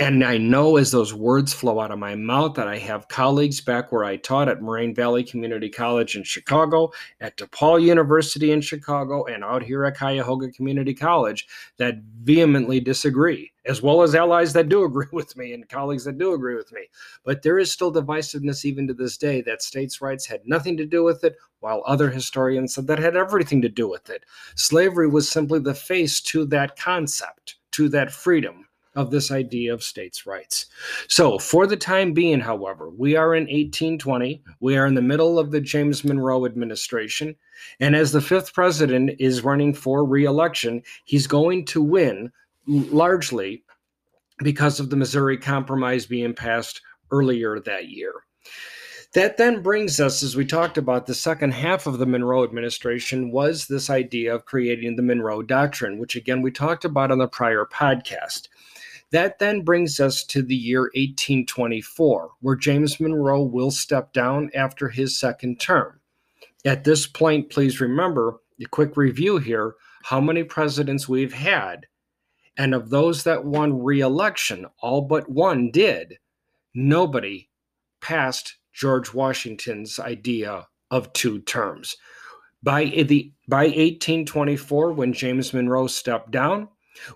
And 0.00 0.22
I 0.22 0.38
know 0.38 0.76
as 0.76 0.92
those 0.92 1.12
words 1.12 1.52
flow 1.52 1.80
out 1.80 1.90
of 1.90 1.98
my 1.98 2.14
mouth 2.14 2.54
that 2.54 2.68
I 2.68 2.78
have 2.78 3.08
colleagues 3.08 3.60
back 3.60 3.90
where 3.90 4.04
I 4.04 4.16
taught 4.16 4.48
at 4.48 4.62
Moraine 4.62 4.94
Valley 4.94 5.24
Community 5.24 5.68
College 5.68 6.14
in 6.14 6.22
Chicago, 6.22 6.92
at 7.20 7.36
DePaul 7.36 7.82
University 7.82 8.52
in 8.52 8.60
Chicago, 8.60 9.24
and 9.24 9.42
out 9.42 9.64
here 9.64 9.84
at 9.84 9.98
Cuyahoga 9.98 10.52
Community 10.52 10.94
College 10.94 11.48
that 11.78 11.96
vehemently 12.22 12.78
disagree, 12.78 13.50
as 13.66 13.82
well 13.82 14.02
as 14.02 14.14
allies 14.14 14.52
that 14.52 14.68
do 14.68 14.84
agree 14.84 15.08
with 15.10 15.36
me 15.36 15.52
and 15.52 15.68
colleagues 15.68 16.04
that 16.04 16.16
do 16.16 16.32
agree 16.32 16.54
with 16.54 16.70
me. 16.70 16.82
But 17.24 17.42
there 17.42 17.58
is 17.58 17.72
still 17.72 17.92
divisiveness 17.92 18.64
even 18.64 18.86
to 18.86 18.94
this 18.94 19.16
day 19.16 19.40
that 19.40 19.62
states' 19.62 20.00
rights 20.00 20.26
had 20.26 20.46
nothing 20.46 20.76
to 20.76 20.86
do 20.86 21.02
with 21.02 21.24
it, 21.24 21.34
while 21.58 21.82
other 21.86 22.08
historians 22.08 22.72
said 22.72 22.86
that 22.86 23.00
had 23.00 23.16
everything 23.16 23.60
to 23.62 23.68
do 23.68 23.88
with 23.88 24.10
it. 24.10 24.22
Slavery 24.54 25.08
was 25.08 25.28
simply 25.28 25.58
the 25.58 25.74
face 25.74 26.20
to 26.20 26.44
that 26.46 26.76
concept, 26.76 27.56
to 27.72 27.88
that 27.88 28.12
freedom 28.12 28.67
of 28.98 29.12
this 29.12 29.30
idea 29.30 29.72
of 29.72 29.84
states' 29.84 30.26
rights. 30.26 30.66
So, 31.06 31.38
for 31.38 31.68
the 31.68 31.76
time 31.76 32.12
being, 32.12 32.40
however, 32.40 32.90
we 32.90 33.14
are 33.14 33.32
in 33.36 33.44
1820. 33.44 34.42
We 34.58 34.76
are 34.76 34.86
in 34.86 34.94
the 34.94 35.00
middle 35.02 35.38
of 35.38 35.52
the 35.52 35.60
James 35.60 36.04
Monroe 36.04 36.44
administration. 36.44 37.36
And 37.78 37.94
as 37.94 38.10
the 38.10 38.20
fifth 38.20 38.52
president 38.52 39.12
is 39.20 39.44
running 39.44 39.72
for 39.72 40.04
reelection, 40.04 40.82
he's 41.04 41.28
going 41.28 41.64
to 41.66 41.80
win 41.80 42.32
largely 42.66 43.62
because 44.38 44.80
of 44.80 44.90
the 44.90 44.96
Missouri 44.96 45.38
Compromise 45.38 46.06
being 46.06 46.34
passed 46.34 46.82
earlier 47.12 47.60
that 47.60 47.88
year. 47.88 48.12
That 49.14 49.38
then 49.38 49.62
brings 49.62 50.00
us, 50.00 50.22
as 50.22 50.36
we 50.36 50.44
talked 50.44 50.76
about, 50.76 51.06
the 51.06 51.14
second 51.14 51.52
half 51.52 51.86
of 51.86 51.98
the 51.98 52.04
Monroe 52.04 52.44
administration 52.44 53.30
was 53.30 53.66
this 53.66 53.88
idea 53.88 54.34
of 54.34 54.44
creating 54.44 54.96
the 54.96 55.02
Monroe 55.02 55.42
Doctrine, 55.42 55.98
which 55.98 56.14
again 56.14 56.42
we 56.42 56.50
talked 56.50 56.84
about 56.84 57.10
on 57.10 57.18
the 57.18 57.26
prior 57.26 57.64
podcast. 57.64 58.48
That 59.10 59.38
then 59.38 59.62
brings 59.62 60.00
us 60.00 60.22
to 60.24 60.42
the 60.42 60.54
year 60.54 60.82
1824, 60.94 62.30
where 62.40 62.56
James 62.56 63.00
Monroe 63.00 63.42
will 63.42 63.70
step 63.70 64.12
down 64.12 64.50
after 64.54 64.88
his 64.88 65.18
second 65.18 65.60
term. 65.60 66.00
At 66.64 66.84
this 66.84 67.06
point, 67.06 67.50
please 67.50 67.80
remember 67.80 68.40
a 68.60 68.66
quick 68.66 68.96
review 68.96 69.38
here 69.38 69.74
how 70.04 70.20
many 70.20 70.42
presidents 70.44 71.08
we've 71.08 71.32
had. 71.32 71.86
And 72.56 72.74
of 72.74 72.90
those 72.90 73.24
that 73.24 73.44
won 73.44 73.82
re 73.82 74.00
election, 74.00 74.66
all 74.82 75.02
but 75.02 75.30
one 75.30 75.70
did. 75.70 76.18
Nobody 76.74 77.48
passed 78.00 78.56
George 78.72 79.14
Washington's 79.14 79.98
idea 79.98 80.66
of 80.90 81.12
two 81.12 81.40
terms. 81.40 81.96
By, 82.62 82.84
the, 82.84 83.32
by 83.48 83.64
1824, 83.64 84.92
when 84.92 85.12
James 85.12 85.54
Monroe 85.54 85.86
stepped 85.86 86.32
down, 86.32 86.68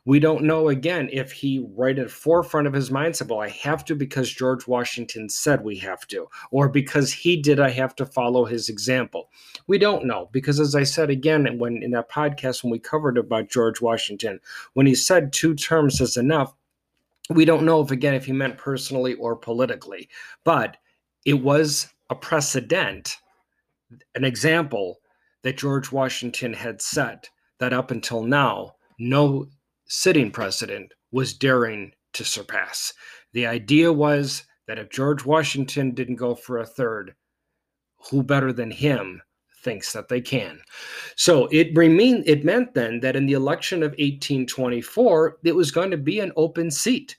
we 0.05 0.19
don't 0.19 0.45
know 0.45 0.69
again 0.69 1.09
if 1.13 1.33
he 1.33 1.65
right 1.75 1.99
at 1.99 2.11
forefront 2.11 2.67
of 2.67 2.73
his 2.73 2.91
mind 2.91 3.17
said, 3.17 3.29
Well, 3.29 3.41
I 3.41 3.49
have 3.49 3.85
to 3.87 3.95
because 3.95 4.31
George 4.31 4.67
Washington 4.67 5.29
said 5.29 5.63
we 5.63 5.77
have 5.79 6.07
to, 6.09 6.29
or 6.51 6.69
because 6.69 7.13
he 7.13 7.37
did, 7.37 7.61
I 7.61 7.71
have 7.71 7.95
to 7.97 8.07
follow 8.07 8.45
his 8.45 8.69
example. 8.69 9.31
We 9.67 9.79
don't 9.79 10.07
know 10.07 10.29
because, 10.33 10.61
as 10.61 10.75
I 10.75 10.83
said 10.85 11.11
again, 11.11 11.59
when 11.59 11.83
in 11.83 11.91
that 11.93 12.11
podcast 12.11 12.63
when 12.63 12.71
we 12.71 12.79
covered 12.79 13.19
about 13.19 13.51
George 13.51 13.81
Washington, 13.81 14.41
when 14.75 14.87
he 14.87 14.95
said 14.95 15.33
two 15.33 15.55
terms 15.55 16.01
is 16.01 16.17
enough, 16.17 16.55
we 17.31 17.45
don't 17.45 17.65
know 17.65 17.81
if 17.81 17.91
again 17.91 18.15
if 18.15 18.27
he 18.27 18.33
meant 18.33 18.59
personally 18.59 19.15
or 19.15 19.37
politically, 19.37 20.09
but 20.45 20.77
it 21.25 21.35
was 21.35 21.89
a 22.11 22.15
precedent, 22.15 23.17
an 24.15 24.25
example 24.25 24.99
that 25.43 25.57
George 25.57 25.93
Washington 25.93 26.53
had 26.53 26.81
set 26.81 27.29
that 27.59 27.73
up 27.73 27.91
until 27.91 28.23
now, 28.23 28.75
no 28.99 29.47
sitting 29.93 30.31
president 30.31 30.91
was 31.11 31.35
daring 31.35 31.93
to 32.15 32.25
surpass. 32.25 32.95
The 33.35 33.47
idea 33.47 33.93
was 33.93 34.43
that 34.67 34.79
if 34.79 34.89
George 34.89 35.27
Washington 35.27 35.91
didn't 35.93 36.17
go 36.17 36.35
for 36.35 36.59
a 36.59 36.67
third, 36.67 37.15
who 38.09 38.23
better 38.23 38.55
than 38.55 38.71
him 38.71 39.21
thinks 39.63 39.93
that 39.93 40.09
they 40.09 40.23
can? 40.23 40.61
So 41.17 41.47
it 41.53 41.77
remained 41.77 42.25
it 42.27 42.43
meant 42.43 42.73
then 42.73 43.01
that 43.01 43.17
in 43.17 43.27
the 43.27 43.35
election 43.35 43.83
of 43.83 43.91
1824, 43.91 45.41
it 45.45 45.55
was 45.55 45.71
going 45.71 45.91
to 45.91 45.99
be 45.99 46.21
an 46.21 46.33
open 46.37 46.71
seat. 46.71 47.19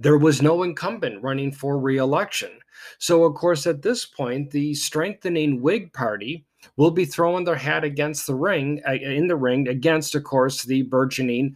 There 0.00 0.16
was 0.16 0.40
no 0.40 0.62
incumbent 0.62 1.22
running 1.22 1.52
for 1.52 1.78
re-election. 1.78 2.52
So 2.98 3.24
of 3.24 3.34
course 3.34 3.66
at 3.66 3.82
this 3.82 4.06
point, 4.06 4.50
the 4.50 4.72
strengthening 4.72 5.60
Whig 5.60 5.92
party 5.92 6.46
will 6.78 6.90
be 6.90 7.04
throwing 7.04 7.44
their 7.44 7.54
hat 7.54 7.84
against 7.84 8.26
the 8.26 8.34
ring 8.34 8.80
uh, 8.88 8.92
in 8.92 9.26
the 9.26 9.36
ring 9.36 9.68
against 9.68 10.14
of 10.14 10.24
course 10.24 10.62
the 10.62 10.82
burgeoning 10.84 11.54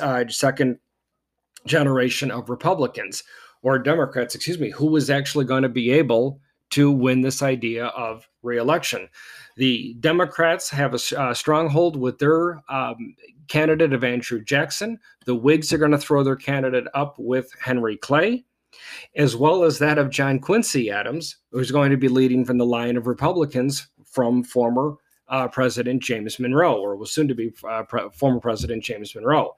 uh, 0.00 0.24
second 0.28 0.78
generation 1.66 2.30
of 2.30 2.48
Republicans 2.48 3.24
or 3.62 3.78
Democrats, 3.78 4.34
excuse 4.34 4.58
me, 4.58 4.70
who 4.70 4.86
was 4.86 5.10
actually 5.10 5.44
going 5.44 5.62
to 5.62 5.68
be 5.68 5.90
able 5.90 6.40
to 6.70 6.90
win 6.90 7.20
this 7.20 7.42
idea 7.42 7.86
of 7.86 8.28
reelection. 8.42 9.08
The 9.56 9.94
Democrats 10.00 10.68
have 10.70 10.94
a 10.94 11.20
uh, 11.20 11.34
stronghold 11.34 11.96
with 11.96 12.18
their 12.18 12.62
um, 12.68 13.14
candidate 13.48 13.92
of 13.92 14.04
Andrew 14.04 14.42
Jackson. 14.42 14.98
The 15.24 15.34
Whigs 15.34 15.72
are 15.72 15.78
going 15.78 15.92
to 15.92 15.98
throw 15.98 16.22
their 16.22 16.36
candidate 16.36 16.86
up 16.94 17.16
with 17.18 17.50
Henry 17.60 17.96
Clay, 17.96 18.44
as 19.14 19.36
well 19.36 19.64
as 19.64 19.78
that 19.78 19.98
of 19.98 20.10
John 20.10 20.38
Quincy 20.38 20.90
Adams, 20.90 21.36
who's 21.50 21.70
going 21.70 21.90
to 21.90 21.96
be 21.96 22.08
leading 22.08 22.44
from 22.44 22.58
the 22.58 22.66
line 22.66 22.96
of 22.96 23.06
Republicans 23.06 23.88
from 24.04 24.42
former 24.42 24.96
uh, 25.28 25.48
President 25.48 26.02
James 26.02 26.38
Monroe, 26.38 26.80
or 26.80 26.96
was 26.96 27.12
soon 27.12 27.28
to 27.28 27.34
be 27.34 27.52
uh, 27.68 27.82
pre- 27.82 28.08
former 28.12 28.40
President 28.40 28.82
James 28.82 29.14
Monroe. 29.14 29.56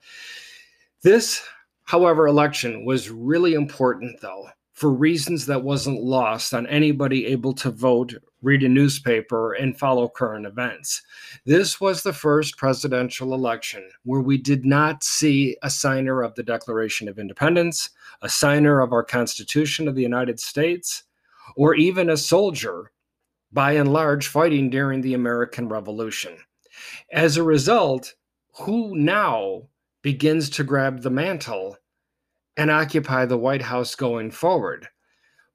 This, 1.03 1.43
however, 1.85 2.27
election 2.27 2.85
was 2.85 3.11
really 3.11 3.55
important, 3.55 4.21
though, 4.21 4.49
for 4.73 4.91
reasons 4.91 5.47
that 5.47 5.63
wasn't 5.63 6.03
lost 6.03 6.55
on 6.55 6.67
anybody 6.69 7.27
able 7.27 7.53
to 7.53 7.71
vote, 7.71 8.15
read 8.43 8.63
a 8.63 8.69
newspaper, 8.69 9.55
and 9.55 9.77
follow 9.77 10.09
current 10.09 10.47
events. 10.47 11.03
This 11.45 11.81
was 11.81 12.03
the 12.03 12.13
first 12.13 12.57
presidential 12.57 13.35
election 13.35 13.89
where 14.05 14.21
we 14.21 14.39
did 14.39 14.65
not 14.65 15.03
see 15.03 15.57
a 15.63 15.71
signer 15.71 16.23
of 16.23 16.35
the 16.37 16.45
Declaration 16.45 17.09
of 17.09 17.19
Independence, 17.19 17.91
a 18.23 18.29
signer 18.29 18.81
of 18.81 18.93
our 18.93 19.03
Constitution 19.03 19.89
of 19.89 19.97
the 19.97 20.03
United 20.03 20.39
States, 20.39 21.03
or 21.57 21.75
even 21.75 22.11
a 22.11 22.17
soldier, 22.17 22.93
by 23.53 23.73
and 23.73 23.93
large, 23.93 24.29
fighting 24.29 24.71
during 24.71 25.01
the 25.01 25.15
American 25.15 25.69
Revolution. 25.69 26.37
As 27.13 27.37
a 27.37 27.43
result, 27.43 28.15
who 28.61 28.97
now 28.97 29.69
begins 30.03 30.51
to 30.51 30.65
grab 30.65 31.03
the 31.03 31.11
mantle 31.11 31.77
and 32.57 32.71
occupy 32.71 33.25
the 33.25 33.39
White 33.39 33.63
House 33.63 33.95
going 33.95 34.31
forward. 34.31 34.89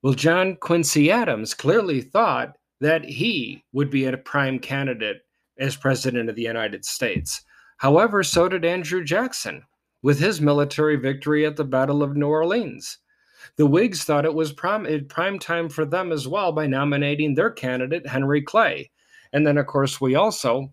Well, 0.02 0.14
John 0.14 0.56
Quincy 0.58 1.12
Adams 1.12 1.54
clearly 1.54 2.02
thought 2.02 2.58
that 2.82 3.06
he 3.06 3.64
would 3.72 3.90
be 3.90 4.06
a 4.06 4.18
prime 4.18 4.60
candidate 4.60 5.22
as 5.58 5.76
president 5.76 6.30
of 6.30 6.36
the 6.36 6.42
United 6.42 6.84
States. 6.86 7.44
However, 7.78 8.24
so 8.24 8.50
did 8.50 8.66
Andrew 8.66 9.04
Jackson 9.04 9.64
with 10.02 10.20
his 10.20 10.42
military 10.42 10.98
victory 10.98 11.46
at 11.46 11.56
the 11.56 11.64
Battle 11.64 12.04
of 12.04 12.16
New 12.16 12.28
Orleans. 12.28 13.00
The 13.56 13.66
Whigs 13.66 14.04
thought 14.04 14.26
it 14.26 14.34
was 14.34 14.52
prime, 14.52 15.06
prime 15.08 15.40
time 15.40 15.70
for 15.70 15.86
them 15.86 16.12
as 16.12 16.28
well 16.28 16.52
by 16.52 16.68
nominating 16.68 17.36
their 17.36 17.52
candidate, 17.52 18.08
Henry 18.08 18.42
Clay. 18.42 18.92
And 19.32 19.46
then, 19.46 19.58
of 19.58 19.68
course, 19.68 20.00
we 20.00 20.16
also 20.16 20.72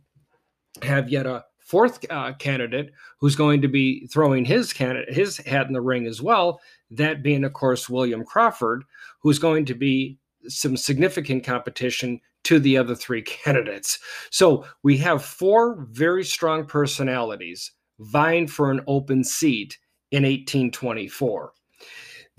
have 0.82 1.08
yet 1.08 1.26
a 1.26 1.44
fourth 1.58 2.04
uh, 2.10 2.32
candidate 2.34 2.92
who's 3.18 3.36
going 3.36 3.62
to 3.62 3.68
be 3.68 4.06
throwing 4.08 4.44
his 4.44 4.72
candidate 4.72 5.14
his 5.14 5.36
hat 5.38 5.68
in 5.68 5.72
the 5.72 5.80
ring 5.80 6.06
as 6.06 6.20
well. 6.20 6.60
That 6.90 7.22
being, 7.22 7.44
of 7.44 7.52
course, 7.52 7.88
William 7.88 8.24
Crawford, 8.24 8.82
who's 9.20 9.38
going 9.38 9.64
to 9.66 9.74
be 9.74 10.18
some 10.48 10.76
significant 10.76 11.44
competition 11.44 12.20
to 12.44 12.58
the 12.58 12.76
other 12.76 12.94
three 12.94 13.22
candidates. 13.44 13.98
So 14.30 14.64
we 14.82 14.96
have 14.98 15.24
four 15.24 15.86
very 15.90 16.24
strong 16.24 16.66
personalities 16.66 17.72
vying 18.00 18.48
for 18.48 18.70
an 18.70 18.80
open 18.86 19.22
seat 19.22 19.78
in 20.10 20.24
1824. 20.24 21.52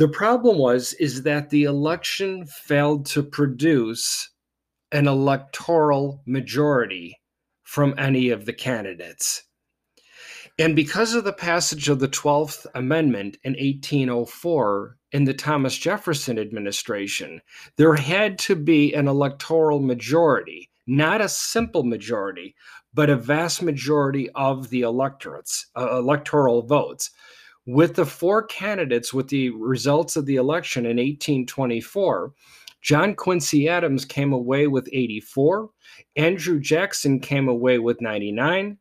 The 0.02 0.08
problem 0.08 0.58
was 0.58 0.94
is 0.94 1.22
that 1.22 1.52
the 1.52 1.66
election 1.66 2.48
failed 2.48 3.06
to 3.12 3.22
produce 3.22 4.32
an 4.92 5.08
electoral 5.08 6.24
majority 6.26 7.22
from 7.62 7.94
any 8.00 8.32
of 8.32 8.48
the 8.48 8.54
candidates. 8.54 9.44
And 10.58 10.76
because 10.76 11.14
of 11.14 11.24
the 11.24 11.32
passage 11.32 11.88
of 11.88 12.00
the 12.00 12.08
12th 12.08 12.66
Amendment 12.74 13.38
in 13.44 13.52
1804 13.52 14.98
in 15.12 15.26
the 15.26 15.36
Thomas 15.36 15.78
Jefferson 15.78 16.40
administration, 16.40 17.40
there 17.78 17.94
had 17.94 18.40
to 18.40 18.56
be 18.56 18.96
an 18.96 19.08
electoral 19.08 19.82
majority, 19.82 20.72
not 20.88 21.22
a 21.22 21.30
simple 21.30 21.84
majority, 21.84 22.56
but 22.92 23.12
a 23.12 23.16
vast 23.16 23.62
majority 23.62 24.32
of 24.32 24.72
the 24.72 24.82
electorates, 24.82 25.68
uh, 25.78 25.96
electoral 25.96 26.64
votes. 26.64 27.12
With 27.68 27.96
the 27.96 28.08
four 28.08 28.44
candidates 28.44 29.14
with 29.14 29.28
the 29.28 29.52
results 29.52 30.16
of 30.16 30.26
the 30.26 30.38
election 30.38 30.86
in 30.86 30.98
1824, 30.98 32.34
John 32.82 33.14
Quincy 33.14 33.70
Adams 33.70 34.04
came 34.04 34.34
away 34.34 34.66
with 34.66 34.90
84, 34.92 35.70
Andrew 36.16 36.60
Jackson 36.60 37.20
came 37.20 37.48
away 37.48 37.78
with 37.78 38.02
99, 38.02 38.80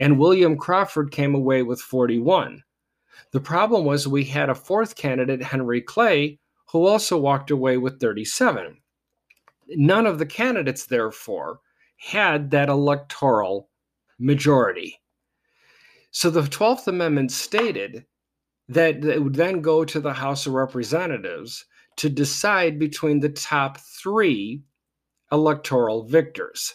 and 0.00 0.18
William 0.18 0.56
Crawford 0.56 1.10
came 1.10 1.34
away 1.34 1.62
with 1.62 1.82
41. 1.82 2.62
The 3.32 3.40
problem 3.40 3.84
was 3.84 4.08
we 4.08 4.24
had 4.24 4.48
a 4.48 4.54
fourth 4.54 4.96
candidate, 4.96 5.42
Henry 5.42 5.82
Clay, 5.82 6.38
who 6.70 6.86
also 6.86 7.18
walked 7.18 7.50
away 7.50 7.76
with 7.76 8.00
37. 8.00 8.78
None 9.68 10.06
of 10.06 10.18
the 10.18 10.26
candidates, 10.26 10.86
therefore, 10.86 11.60
had 11.98 12.50
that 12.50 12.70
electoral 12.70 13.68
majority. 14.18 14.98
So 16.10 16.30
the 16.30 16.42
12th 16.42 16.86
Amendment 16.86 17.30
stated 17.30 18.06
that 18.74 19.04
it 19.04 19.22
would 19.22 19.34
then 19.34 19.60
go 19.60 19.84
to 19.84 20.00
the 20.00 20.12
House 20.12 20.46
of 20.46 20.54
Representatives 20.54 21.64
to 21.96 22.08
decide 22.08 22.78
between 22.78 23.20
the 23.20 23.28
top 23.28 23.78
three 23.78 24.62
electoral 25.30 26.04
victors. 26.04 26.74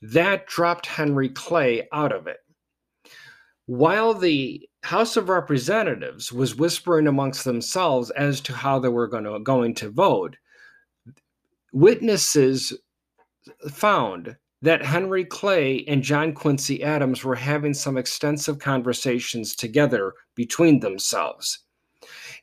That 0.00 0.46
dropped 0.46 0.86
Henry 0.86 1.28
Clay 1.28 1.86
out 1.92 2.12
of 2.12 2.26
it. 2.26 2.38
While 3.66 4.14
the 4.14 4.68
House 4.82 5.16
of 5.16 5.28
Representatives 5.28 6.32
was 6.32 6.56
whispering 6.56 7.06
amongst 7.06 7.44
themselves 7.44 8.10
as 8.10 8.40
to 8.42 8.52
how 8.52 8.78
they 8.78 8.88
were 8.88 9.06
going 9.06 9.24
to, 9.24 9.38
going 9.38 9.74
to 9.76 9.90
vote, 9.90 10.36
witnesses 11.72 12.72
found 13.70 14.36
that 14.62 14.84
Henry 14.84 15.24
Clay 15.24 15.84
and 15.88 16.02
John 16.02 16.32
Quincy 16.32 16.82
Adams 16.82 17.24
were 17.24 17.34
having 17.34 17.74
some 17.74 17.96
extensive 17.96 18.60
conversations 18.60 19.56
together 19.56 20.14
between 20.36 20.80
themselves. 20.80 21.58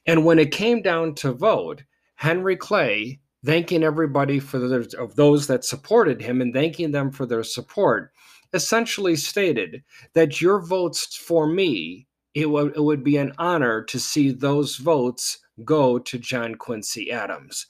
And 0.06 0.26
when 0.26 0.38
it 0.38 0.52
came 0.52 0.82
down 0.82 1.16
to 1.16 1.32
vote, 1.32 1.84
Henry 2.16 2.58
Clay, 2.58 3.20
thanking 3.46 3.84
everybody 3.84 4.40
for 4.40 4.58
of 4.98 5.16
those 5.16 5.48
that 5.48 5.64
supported 5.64 6.22
him 6.22 6.42
and 6.42 6.54
thanking 6.54 6.92
them 6.92 7.10
for 7.10 7.26
their 7.26 7.44
support, 7.44 8.12
essentially 8.54 9.16
stated 9.16 9.82
that 10.14 10.42
your 10.42 10.62
votes 10.62 11.16
for 11.16 11.48
me, 11.48 12.06
it, 12.34 12.44
w- 12.44 12.74
it 12.76 12.82
would 12.82 13.04
be 13.04 13.16
an 13.18 13.34
honor 13.38 13.84
to 13.84 14.00
see 14.00 14.32
those 14.32 14.76
votes 14.76 15.40
go 15.64 16.00
to 16.00 16.18
John 16.18 16.56
Quincy 16.56 17.12
Adams. 17.12 17.68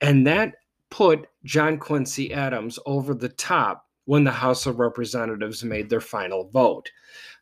And 0.00 0.26
that 0.26 0.54
put 0.90 1.26
John 1.44 1.78
Quincy 1.78 2.32
Adams 2.32 2.78
over 2.86 3.14
the 3.14 3.28
top 3.28 3.86
when 4.04 4.24
the 4.24 4.30
House 4.30 4.66
of 4.66 4.78
Representatives 4.78 5.64
made 5.64 5.90
their 5.90 6.00
final 6.00 6.48
vote. 6.50 6.90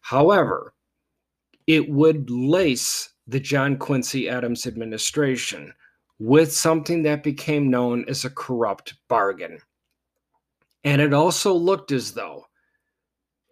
However, 0.01 0.75
it 1.67 1.89
would 1.89 2.29
lace 2.31 3.11
the 3.27 3.41
John 3.41 3.77
Quincy 3.77 4.29
Adams 4.29 4.67
administration 4.67 5.73
with 6.19 6.53
something 6.53 7.03
that 7.03 7.23
became 7.23 7.71
known 7.71 8.05
as 8.09 8.25
a 8.25 8.31
corrupt 8.31 8.95
bargain. 9.09 9.59
And 10.85 11.01
it 11.01 11.15
also 11.15 11.55
looked 11.55 11.93
as 11.93 12.13
though, 12.13 12.47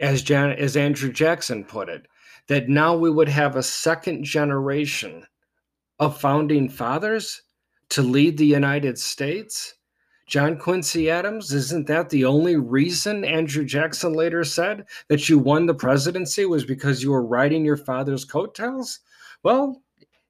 as, 0.00 0.22
Jan, 0.22 0.50
as 0.52 0.76
Andrew 0.76 1.12
Jackson 1.12 1.64
put 1.64 1.88
it, 1.88 2.06
that 2.48 2.68
now 2.68 2.96
we 2.96 3.10
would 3.10 3.28
have 3.28 3.56
a 3.56 3.62
second 3.62 4.24
generation 4.24 5.26
of 5.98 6.20
founding 6.20 6.68
fathers 6.68 7.42
to 7.90 8.02
lead 8.02 8.36
the 8.36 8.46
United 8.46 8.98
States. 8.98 9.74
John 10.26 10.56
Quincy 10.56 11.10
Adams, 11.10 11.52
isn't 11.52 11.86
that 11.88 12.08
the 12.08 12.24
only 12.24 12.56
reason 12.56 13.24
Andrew 13.24 13.64
Jackson 13.64 14.12
later 14.12 14.44
said 14.44 14.86
that 15.08 15.28
you 15.28 15.38
won 15.38 15.66
the 15.66 15.74
presidency 15.74 16.46
was 16.46 16.64
because 16.64 17.02
you 17.02 17.10
were 17.10 17.24
riding 17.24 17.64
your 17.64 17.76
father's 17.76 18.24
coattails? 18.24 19.00
Well, 19.42 19.82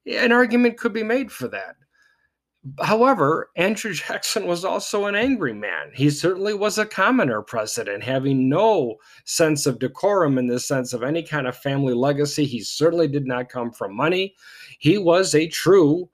an 0.07 0.33
argument 0.33 0.79
could 0.79 0.93
be 0.93 1.03
made 1.03 1.31
for 1.31 1.49
that. 1.49 1.77
However, 2.81 3.51
Andrew 3.57 3.93
Jackson 3.93 4.47
was 4.47 4.65
also 4.65 5.07
an 5.07 5.17
angry 5.17 5.53
man. 5.53 5.91
He 5.95 6.11
certainly 6.11 6.55
was 6.55 6.79
a 6.79 6.87
commoner 6.87 7.43
president, 7.43 8.05
having 8.05 8.49
no 8.49 8.97
sense 9.25 9.67
of 9.67 9.81
decorum 9.81 10.39
in 10.39 10.47
the 10.47 10.61
sense 10.61 10.93
of 10.93 11.03
any 11.03 11.25
kind 11.25 11.49
of 11.49 11.57
family 11.57 11.95
legacy. 11.95 12.45
He 12.45 12.61
certainly 12.61 13.09
did 13.09 13.27
not 13.27 13.49
come 13.49 13.73
from 13.73 13.97
money. 13.97 14.37
He 14.79 14.97
was 14.97 15.35
a 15.35 15.49
true 15.49 16.09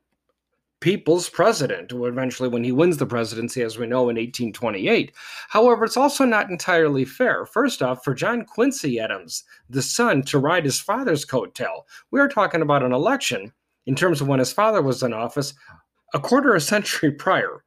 people's 0.81 1.29
president, 1.29 1.93
eventually, 1.93 2.49
when 2.49 2.65
he 2.65 2.73
wins 2.73 2.97
the 2.97 3.07
presidency, 3.07 3.63
as 3.63 3.79
we 3.79 3.87
know, 3.87 4.09
in 4.09 4.17
1828. 4.17 5.13
However, 5.49 5.85
it's 5.85 5.97
also 5.97 6.25
not 6.25 6.51
entirely 6.51 7.05
fair. 7.05 7.45
First 7.47 7.83
off, 7.83 8.05
for 8.05 8.15
John 8.15 8.45
Quincy 8.45 9.01
Adams, 9.01 9.45
the 9.69 9.83
son, 9.83 10.23
to 10.23 10.39
ride 10.39 10.65
his 10.65 10.81
father's 10.81 11.25
coattail, 11.25 11.83
we 12.11 12.21
are 12.21 12.29
talking 12.29 12.63
about 12.63 12.83
an 12.83 12.93
election 12.93 13.53
in 13.87 13.95
terms 13.95 14.21
of 14.21 14.29
when 14.29 14.39
his 14.39 14.53
father 14.53 14.83
was 14.83 15.03
in 15.03 15.13
office 15.13 15.55
a 16.15 16.21
quarter 16.21 16.51
of 16.51 16.57
a 16.57 16.61
century 16.61 17.11
prior. 17.19 17.65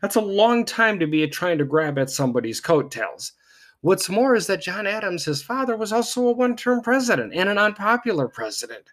That's 0.00 0.16
a 0.16 0.20
long 0.20 0.64
time 0.64 0.98
to 0.98 1.06
be 1.06 1.26
trying 1.28 1.58
to 1.58 1.64
grab 1.64 1.98
at 1.98 2.10
somebody's 2.10 2.60
coattails. 2.60 3.32
What's 3.80 4.08
more 4.08 4.34
is 4.34 4.46
that 4.46 4.62
John 4.62 4.86
Adams, 4.86 5.24
his 5.24 5.42
father, 5.42 5.76
was 5.76 5.92
also 5.92 6.28
a 6.28 6.32
one 6.32 6.56
term 6.56 6.80
president 6.80 7.34
and 7.34 7.48
an 7.48 7.58
unpopular 7.58 8.28
president. 8.28 8.92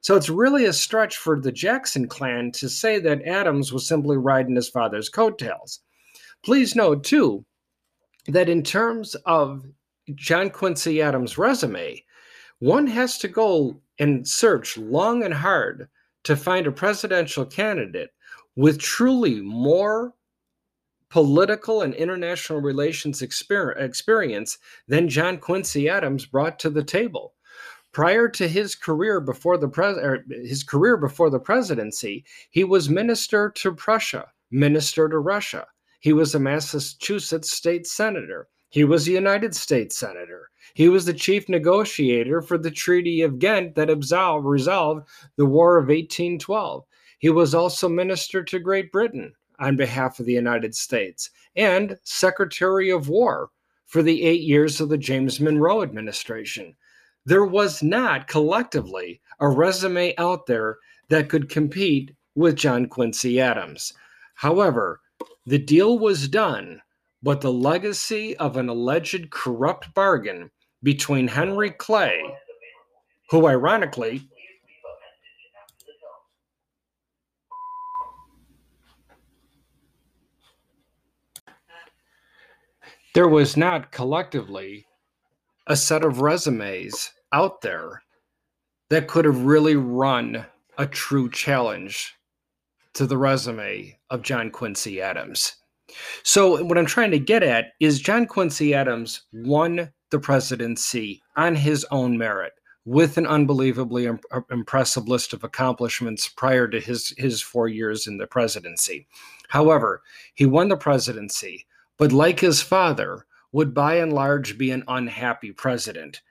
So 0.00 0.16
it's 0.16 0.28
really 0.28 0.66
a 0.66 0.72
stretch 0.72 1.16
for 1.16 1.40
the 1.40 1.52
Jackson 1.52 2.06
clan 2.06 2.52
to 2.52 2.68
say 2.68 2.98
that 3.00 3.22
Adams 3.22 3.72
was 3.72 3.86
simply 3.86 4.16
riding 4.16 4.56
his 4.56 4.68
father's 4.68 5.08
coattails. 5.08 5.80
Please 6.44 6.76
note, 6.76 7.04
too, 7.04 7.44
that 8.28 8.48
in 8.48 8.62
terms 8.62 9.14
of 9.26 9.64
John 10.14 10.50
Quincy 10.50 11.02
Adams' 11.02 11.36
resume, 11.36 12.02
one 12.60 12.86
has 12.86 13.18
to 13.18 13.28
go 13.28 13.80
and 13.98 14.26
search 14.26 14.76
long 14.78 15.24
and 15.24 15.34
hard 15.34 15.88
to 16.24 16.36
find 16.36 16.66
a 16.66 16.72
presidential 16.72 17.44
candidate 17.44 18.10
with 18.56 18.78
truly 18.78 19.40
more 19.40 20.14
political 21.10 21.82
and 21.82 21.94
international 21.94 22.60
relations 22.60 23.22
experience 23.22 24.58
than 24.88 25.08
John 25.08 25.38
Quincy 25.38 25.88
Adams 25.88 26.26
brought 26.26 26.58
to 26.60 26.70
the 26.70 26.84
table. 26.84 27.34
Prior 27.92 28.28
to 28.28 28.48
his 28.48 28.74
career 28.74 29.20
before 29.20 29.56
the 29.56 29.68
pres- 29.68 29.96
er, 29.96 30.24
his 30.28 30.62
career 30.62 30.96
before 30.96 31.30
the 31.30 31.40
presidency, 31.40 32.24
he 32.50 32.62
was 32.62 32.90
minister 32.90 33.50
to 33.56 33.74
Prussia, 33.74 34.30
minister 34.50 35.08
to 35.08 35.18
Russia. 35.18 35.66
He 36.00 36.12
was 36.12 36.34
a 36.34 36.38
Massachusetts 36.38 37.50
state 37.50 37.86
senator. 37.86 38.48
He 38.68 38.84
was 38.84 39.08
a 39.08 39.12
United 39.12 39.54
States 39.54 39.96
senator. 39.96 40.50
He 40.74 40.88
was 40.88 41.06
the 41.06 41.14
chief 41.14 41.48
negotiator 41.48 42.42
for 42.42 42.58
the 42.58 42.70
Treaty 42.70 43.22
of 43.22 43.38
Ghent 43.38 43.74
that 43.76 43.88
absolved, 43.88 44.46
resolved 44.46 45.08
the 45.36 45.46
War 45.46 45.78
of 45.78 45.88
1812. 45.88 46.84
He 47.18 47.30
was 47.30 47.54
also 47.54 47.88
minister 47.88 48.44
to 48.44 48.58
Great 48.58 48.92
Britain 48.92 49.32
on 49.58 49.76
behalf 49.76 50.20
of 50.20 50.26
the 50.26 50.34
United 50.34 50.74
States 50.74 51.30
and 51.56 51.98
Secretary 52.04 52.90
of 52.90 53.08
War 53.08 53.50
for 53.86 54.02
the 54.02 54.22
eight 54.22 54.42
years 54.42 54.80
of 54.80 54.90
the 54.90 54.98
James 54.98 55.40
Monroe 55.40 55.82
administration. 55.82 56.76
There 57.28 57.44
was 57.44 57.82
not 57.82 58.26
collectively 58.26 59.20
a 59.38 59.50
resume 59.50 60.14
out 60.16 60.46
there 60.46 60.78
that 61.10 61.28
could 61.28 61.50
compete 61.50 62.12
with 62.34 62.56
John 62.56 62.86
Quincy 62.86 63.38
Adams. 63.38 63.92
However, 64.34 65.02
the 65.44 65.58
deal 65.58 65.98
was 65.98 66.26
done, 66.26 66.80
but 67.22 67.42
the 67.42 67.52
legacy 67.52 68.34
of 68.38 68.56
an 68.56 68.70
alleged 68.70 69.28
corrupt 69.28 69.92
bargain 69.92 70.50
between 70.82 71.28
Henry 71.28 71.70
Clay, 71.70 72.18
who 73.28 73.46
ironically 73.46 74.26
there 83.14 83.28
was 83.28 83.54
not 83.54 83.92
collectively 83.92 84.86
a 85.66 85.76
set 85.76 86.02
of 86.02 86.22
resumes 86.22 87.12
out 87.32 87.60
there 87.60 88.02
that 88.90 89.08
could 89.08 89.24
have 89.24 89.42
really 89.42 89.76
run 89.76 90.44
a 90.78 90.86
true 90.86 91.30
challenge 91.30 92.14
to 92.94 93.06
the 93.06 93.16
resume 93.16 93.98
of 94.10 94.22
John 94.22 94.50
Quincy 94.50 95.00
Adams. 95.00 95.56
So, 96.22 96.62
what 96.64 96.78
I'm 96.78 96.86
trying 96.86 97.10
to 97.12 97.18
get 97.18 97.42
at 97.42 97.72
is 97.80 98.00
John 98.00 98.26
Quincy 98.26 98.74
Adams 98.74 99.22
won 99.32 99.92
the 100.10 100.18
presidency 100.18 101.22
on 101.36 101.54
his 101.54 101.86
own 101.90 102.18
merit 102.18 102.52
with 102.84 103.18
an 103.18 103.26
unbelievably 103.26 104.06
imp- 104.06 104.24
uh, 104.30 104.40
impressive 104.50 105.08
list 105.08 105.32
of 105.32 105.44
accomplishments 105.44 106.28
prior 106.28 106.68
to 106.68 106.80
his, 106.80 107.14
his 107.18 107.42
four 107.42 107.68
years 107.68 108.06
in 108.06 108.18
the 108.18 108.26
presidency. 108.26 109.06
However, 109.48 110.02
he 110.34 110.46
won 110.46 110.68
the 110.68 110.76
presidency 110.76 111.66
but 111.98 112.12
like 112.12 112.40
his 112.40 112.62
father, 112.62 113.26
would 113.50 113.74
by 113.74 113.96
and 113.96 114.12
large 114.12 114.56
be 114.56 114.70
an 114.70 114.84
unhappy 114.88 115.52
president. 115.52 116.22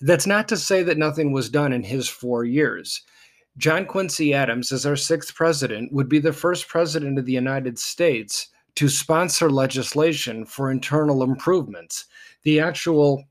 That's 0.00 0.26
not 0.26 0.48
to 0.48 0.56
say 0.56 0.82
that 0.84 0.98
nothing 0.98 1.32
was 1.32 1.50
done 1.50 1.72
in 1.72 1.82
his 1.82 2.08
four 2.08 2.44
years. 2.44 3.02
John 3.56 3.86
Quincy 3.86 4.32
Adams, 4.32 4.70
as 4.70 4.86
our 4.86 4.94
sixth 4.94 5.34
president, 5.34 5.92
would 5.92 6.08
be 6.08 6.20
the 6.20 6.32
first 6.32 6.68
president 6.68 7.18
of 7.18 7.26
the 7.26 7.32
United 7.32 7.78
States 7.78 8.48
to 8.76 8.88
sponsor 8.88 9.50
legislation 9.50 10.46
for 10.46 10.70
internal 10.70 11.24
improvements. 11.24 12.04
The 12.44 12.60
actual 12.60 13.24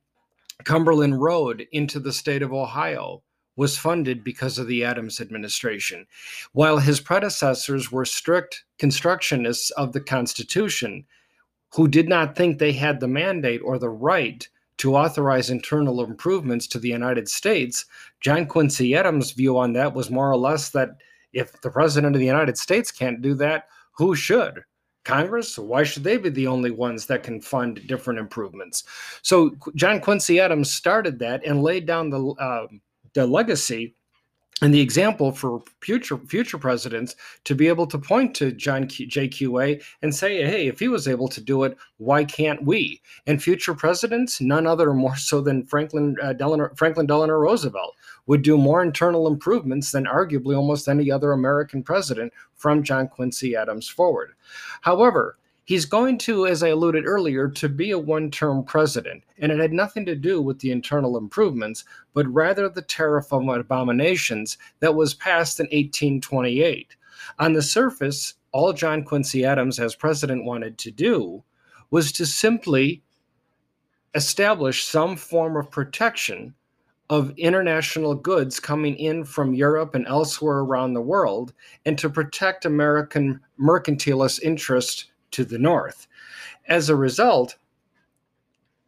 Cumberland 0.66 1.22
Road 1.22 1.66
into 1.72 2.02
the 2.02 2.12
state 2.12 2.42
of 2.42 2.52
Ohio 2.52 3.24
was 3.56 3.78
funded 3.78 4.24
because 4.24 4.60
of 4.60 4.68
the 4.68 4.84
Adams 4.84 5.22
administration. 5.22 6.06
While 6.52 6.80
his 6.80 7.00
predecessors 7.00 7.92
were 7.92 8.06
strict 8.06 8.66
constructionists 8.78 9.72
of 9.72 9.94
the 9.94 10.02
Constitution, 10.02 11.06
who 11.74 11.88
did 11.88 12.10
not 12.10 12.36
think 12.36 12.58
they 12.58 12.74
had 12.74 13.00
the 13.00 13.08
mandate 13.08 13.62
or 13.64 13.80
the 13.80 13.90
right 13.90 14.48
to 14.78 14.96
authorize 14.96 15.50
internal 15.50 16.04
improvements 16.04 16.68
to 16.68 16.80
the 16.80 16.90
United 16.90 17.28
States, 17.28 17.86
John 18.22 18.46
Quincy 18.46 18.96
Adams' 18.96 19.32
view 19.32 19.58
on 19.58 19.74
that 19.74 19.94
was 19.94 20.10
more 20.10 20.32
or 20.32 20.38
less 20.38 20.70
that 20.70 20.90
if 21.34 21.60
the 21.62 21.72
president 21.72 22.16
of 22.16 22.20
the 22.20 22.26
United 22.26 22.58
States 22.58 22.92
can't 22.92 23.22
do 23.22 23.34
that, 23.36 23.66
who 23.94 24.16
should? 24.16 24.64
Congress? 25.04 25.58
Why 25.58 25.84
should 25.84 26.04
they 26.04 26.18
be 26.18 26.30
the 26.30 26.48
only 26.48 26.70
ones 26.70 27.06
that 27.06 27.24
can 27.24 27.40
fund 27.40 27.86
different 27.88 28.20
improvements? 28.20 28.84
So 29.22 29.56
John 29.76 30.02
Quincy 30.02 30.40
Adams 30.40 30.74
started 30.74 31.18
that 31.20 31.46
and 31.46 31.64
laid 31.64 31.86
down 31.86 32.10
the 32.10 32.22
uh, 32.40 32.68
the 33.14 33.26
legacy 33.26 33.96
and 34.62 34.74
the 34.74 34.82
example 34.82 35.32
for 35.32 35.62
future 35.82 36.18
future 36.18 36.58
presidents 36.58 37.16
to 37.44 37.54
be 37.54 37.68
able 37.68 37.86
to 37.86 38.00
point 38.00 38.36
to 38.36 38.52
John 38.52 38.88
Q, 38.88 39.08
JQA 39.08 39.84
and 40.02 40.16
say, 40.16 40.44
"Hey, 40.44 40.68
if 40.68 40.80
he 40.80 40.88
was 40.88 41.08
able 41.08 41.28
to 41.28 41.42
do 41.42 41.64
it, 41.64 41.78
why 41.98 42.24
can't 42.24 42.64
we?" 42.64 43.02
And 43.28 43.42
future 43.42 43.76
presidents, 43.76 44.42
none 44.42 44.66
other 44.66 44.94
more 44.94 45.16
so 45.30 45.42
than 45.42 45.64
Franklin 45.66 46.16
uh, 46.22 46.34
Delano, 46.34 46.70
Franklin 46.76 47.06
Delano 47.06 47.34
Roosevelt, 47.34 47.96
would 48.26 48.42
do 48.42 48.58
more 48.58 48.82
internal 48.82 49.28
improvements 49.28 49.92
than 49.92 50.06
arguably 50.06 50.56
almost 50.56 50.88
any 50.88 51.12
other 51.12 51.34
American 51.34 51.84
president 51.84 52.34
from 52.56 52.84
John 52.84 53.08
Quincy 53.08 53.56
Adams 53.56 53.88
forward. 53.88 54.34
However, 54.82 55.38
He's 55.68 55.84
going 55.84 56.18
to, 56.20 56.48
as 56.48 56.64
I 56.64 56.70
alluded 56.70 57.06
earlier, 57.06 57.50
to 57.50 57.68
be 57.68 57.92
a 57.92 58.00
one 58.00 58.32
term 58.32 58.64
president. 58.64 59.26
And 59.38 59.52
it 59.52 59.60
had 59.60 59.74
nothing 59.74 60.06
to 60.06 60.16
do 60.16 60.42
with 60.42 60.60
the 60.60 60.72
internal 60.72 61.18
improvements, 61.18 61.84
but 62.14 62.26
rather 62.34 62.70
the 62.70 62.82
tariff 62.82 63.34
of 63.34 63.46
abominations 63.50 64.58
that 64.80 64.96
was 64.96 65.14
passed 65.14 65.60
in 65.60 65.66
1828. 65.66 66.96
On 67.40 67.52
the 67.52 67.62
surface, 67.62 68.36
all 68.54 68.72
John 68.72 69.04
Quincy 69.04 69.44
Adams 69.44 69.78
as 69.78 69.94
president 69.94 70.46
wanted 70.46 70.78
to 70.78 70.90
do 70.90 71.44
was 71.92 72.14
to 72.14 72.26
simply 72.26 73.04
establish 74.16 74.86
some 74.86 75.18
form 75.18 75.58
of 75.58 75.70
protection 75.70 76.56
of 77.10 77.38
international 77.38 78.16
goods 78.16 78.58
coming 78.62 78.96
in 78.96 79.26
from 79.26 79.54
Europe 79.54 79.96
and 79.96 80.08
elsewhere 80.08 80.60
around 80.60 80.94
the 80.94 81.02
world 81.02 81.52
and 81.86 81.98
to 81.98 82.10
protect 82.10 82.64
American 82.64 83.42
mercantilist 83.60 84.42
interests 84.44 85.08
to 85.32 85.46
the 85.46 85.60
north. 85.60 86.08
As 86.68 86.90
a 86.90 86.96
result, 86.96 87.58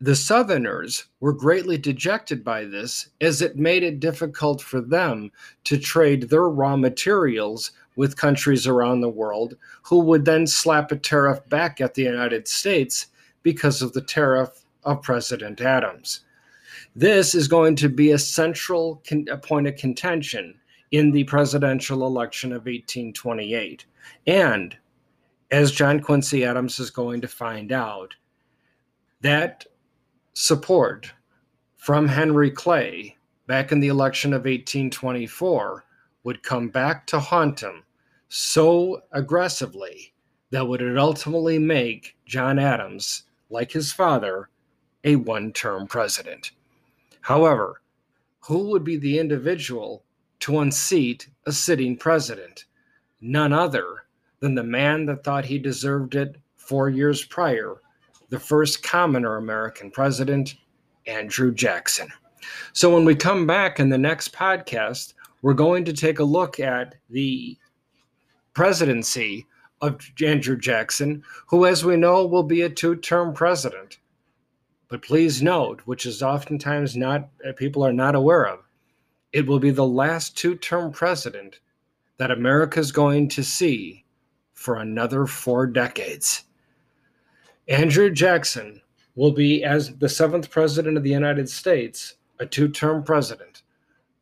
the 0.01 0.15
Southerners 0.15 1.05
were 1.19 1.33
greatly 1.33 1.77
dejected 1.77 2.43
by 2.43 2.63
this, 2.63 3.09
as 3.19 3.41
it 3.41 3.57
made 3.57 3.83
it 3.83 3.99
difficult 3.99 4.61
for 4.61 4.79
them 4.79 5.31
to 5.65 5.77
trade 5.77 6.29
their 6.29 6.47
raw 6.47 6.77
materials 6.77 7.71
with 7.97 8.15
countries 8.15 8.65
around 8.65 9.01
the 9.01 9.09
world, 9.09 9.57
who 9.83 9.99
would 9.99 10.23
then 10.23 10.47
slap 10.47 10.91
a 10.91 10.95
tariff 10.95 11.47
back 11.49 11.81
at 11.81 11.95
the 11.95 12.03
United 12.03 12.47
States 12.47 13.07
because 13.43 13.81
of 13.81 13.91
the 13.91 14.01
tariff 14.01 14.65
of 14.85 15.01
President 15.01 15.59
Adams. 15.59 16.21
This 16.95 17.35
is 17.35 17.49
going 17.49 17.75
to 17.75 17.89
be 17.89 18.11
a 18.11 18.17
central 18.17 19.03
con- 19.07 19.27
a 19.29 19.37
point 19.37 19.67
of 19.67 19.75
contention 19.75 20.55
in 20.91 21.11
the 21.11 21.25
presidential 21.25 22.07
election 22.07 22.51
of 22.51 22.65
1828. 22.65 23.85
And 24.27 24.77
as 25.51 25.71
John 25.71 25.99
Quincy 25.99 26.45
Adams 26.45 26.79
is 26.79 26.89
going 26.89 27.21
to 27.21 27.27
find 27.27 27.71
out, 27.71 28.15
that 29.21 29.65
support 30.33 31.11
from 31.77 32.07
Henry 32.07 32.51
Clay 32.51 33.17
back 33.47 33.71
in 33.71 33.79
the 33.79 33.87
election 33.87 34.31
of 34.31 34.41
1824 34.41 35.85
would 36.23 36.43
come 36.43 36.69
back 36.69 37.07
to 37.07 37.19
haunt 37.19 37.61
him 37.61 37.83
so 38.27 39.01
aggressively 39.11 40.13
that 40.51 40.67
would 40.67 40.97
ultimately 40.97 41.57
make 41.57 42.15
John 42.25 42.59
Adams, 42.59 43.23
like 43.49 43.71
his 43.71 43.91
father, 43.91 44.49
a 45.03 45.15
one 45.15 45.51
term 45.51 45.87
president. 45.87 46.51
However, 47.21 47.81
who 48.41 48.69
would 48.69 48.83
be 48.83 48.97
the 48.97 49.19
individual 49.19 50.03
to 50.41 50.59
unseat 50.59 51.29
a 51.45 51.51
sitting 51.51 51.97
president? 51.97 52.65
None 53.21 53.53
other 53.53 54.05
than 54.39 54.55
the 54.55 54.63
man 54.63 55.05
that 55.05 55.23
thought 55.23 55.45
he 55.45 55.57
deserved 55.57 56.15
it 56.15 56.35
four 56.55 56.89
years 56.89 57.23
prior, 57.23 57.81
the 58.29 58.39
first 58.39 58.83
commoner 58.83 59.37
American 59.37 59.91
president, 59.91 60.55
Andrew 61.07 61.53
Jackson. 61.53 62.07
So, 62.73 62.93
when 62.93 63.05
we 63.05 63.15
come 63.15 63.45
back 63.45 63.79
in 63.79 63.89
the 63.89 63.97
next 63.97 64.33
podcast, 64.33 65.13
we're 65.41 65.53
going 65.53 65.85
to 65.85 65.93
take 65.93 66.19
a 66.19 66.23
look 66.23 66.59
at 66.59 66.95
the 67.09 67.57
presidency 68.53 69.47
of 69.81 69.99
Andrew 70.23 70.57
Jackson, 70.57 71.23
who, 71.47 71.65
as 71.65 71.85
we 71.85 71.95
know, 71.95 72.25
will 72.25 72.43
be 72.43 72.61
a 72.61 72.69
two 72.69 72.95
term 72.95 73.33
president. 73.33 73.99
But 74.89 75.01
please 75.01 75.41
note, 75.41 75.81
which 75.85 76.05
is 76.05 76.23
oftentimes 76.23 76.95
not 76.97 77.29
uh, 77.47 77.53
people 77.53 77.85
are 77.85 77.93
not 77.93 78.15
aware 78.15 78.47
of, 78.47 78.59
it 79.33 79.45
will 79.45 79.59
be 79.59 79.71
the 79.71 79.85
last 79.85 80.37
two 80.37 80.55
term 80.55 80.91
president 80.91 81.59
that 82.17 82.31
America 82.31 82.79
is 82.79 82.91
going 82.91 83.29
to 83.29 83.43
see 83.43 84.03
for 84.59 84.75
another 84.75 85.25
four 85.25 85.65
decades. 85.65 86.43
Andrew 87.67 88.09
Jackson 88.09 88.81
will 89.15 89.31
be, 89.31 89.63
as 89.63 89.95
the 89.95 90.09
seventh 90.09 90.49
president 90.49 90.97
of 90.97 91.03
the 91.03 91.09
United 91.09 91.49
States, 91.49 92.15
a 92.39 92.45
two 92.45 92.67
term 92.67 93.03
president. 93.03 93.63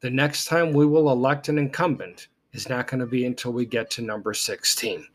The 0.02 0.10
next 0.12 0.46
time 0.46 0.74
we 0.74 0.86
will 0.86 1.12
elect 1.12 1.50
an 1.50 1.58
incumbent 1.58 2.28
is 2.54 2.70
not 2.70 2.88
going 2.88 3.00
to 3.00 3.08
be 3.08 3.26
until 3.26 3.52
we 3.52 3.66
get 3.66 3.90
to 3.92 4.02
number 4.02 4.34
16. 4.34 5.08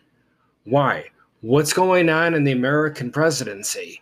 Why? 0.64 1.06
what's 1.42 1.72
going 1.72 2.08
on 2.08 2.35
in 2.35 2.44
the 2.44 2.52
American 2.52 3.11
presidency 3.11 4.00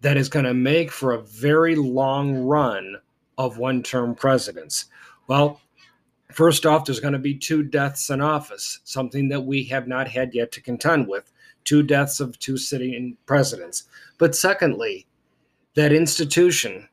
that 0.00 0.16
is 0.16 0.28
going 0.28 0.44
to 0.44 0.54
make 0.54 0.90
for 0.90 1.12
a 1.12 1.22
very 1.22 1.76
long 1.76 2.36
run 2.44 2.96
of 3.38 3.58
one 3.58 3.82
term 3.82 4.14
presidents? 4.14 4.86
Well, 5.28 5.60
first 6.34 6.66
off, 6.66 6.84
there's 6.84 7.00
going 7.00 7.12
to 7.12 7.18
be 7.18 7.34
two 7.34 7.62
deaths 7.62 8.10
in 8.10 8.20
office, 8.20 8.80
something 8.84 9.28
that 9.28 9.40
we 9.40 9.64
have 9.64 9.88
not 9.88 10.08
had 10.08 10.34
yet 10.34 10.52
to 10.52 10.62
contend 10.62 11.08
with 11.08 11.32
two 11.64 11.82
deaths 11.82 12.20
of 12.20 12.38
two 12.38 12.56
sitting 12.56 13.16
presidents. 13.26 13.84
But 14.18 14.34
secondly, 14.34 15.06
that 15.74 15.92
institution 15.92 16.88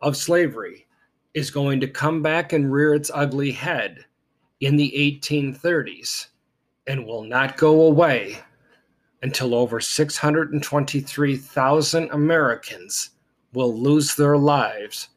of 0.00 0.16
slavery 0.16 0.86
is 1.34 1.50
going 1.50 1.80
to 1.80 1.88
come 1.88 2.22
back 2.22 2.52
and 2.52 2.72
rear 2.72 2.94
its 2.94 3.10
ugly 3.12 3.50
head 3.50 4.04
in 4.60 4.76
the 4.76 4.92
1830s 5.22 6.26
and 6.86 7.06
will 7.06 7.24
not 7.24 7.56
go 7.56 7.82
away 7.82 8.38
until 9.22 9.52
over 9.54 9.80
623,000 9.80 12.10
Americans 12.10 13.10
will 13.52 13.74
lose 13.74 14.14
their 14.14 14.36
lives 14.36 15.08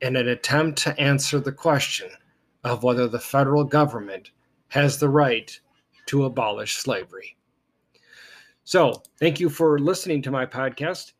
in 0.00 0.14
an 0.16 0.28
attempt 0.28 0.78
to 0.78 0.96
answer 1.00 1.40
the 1.40 1.50
question 1.50 2.08
of 2.64 2.82
whether 2.82 3.08
the 3.08 3.18
federal 3.18 3.64
government 3.64 4.30
has 4.68 4.98
the 4.98 5.08
right 5.08 5.58
to 6.06 6.24
abolish 6.24 6.76
slavery. 6.76 7.36
So, 8.64 9.02
thank 9.18 9.40
you 9.40 9.48
for 9.48 9.78
listening 9.78 10.20
to 10.22 10.30
my 10.30 10.44
podcast. 10.44 11.12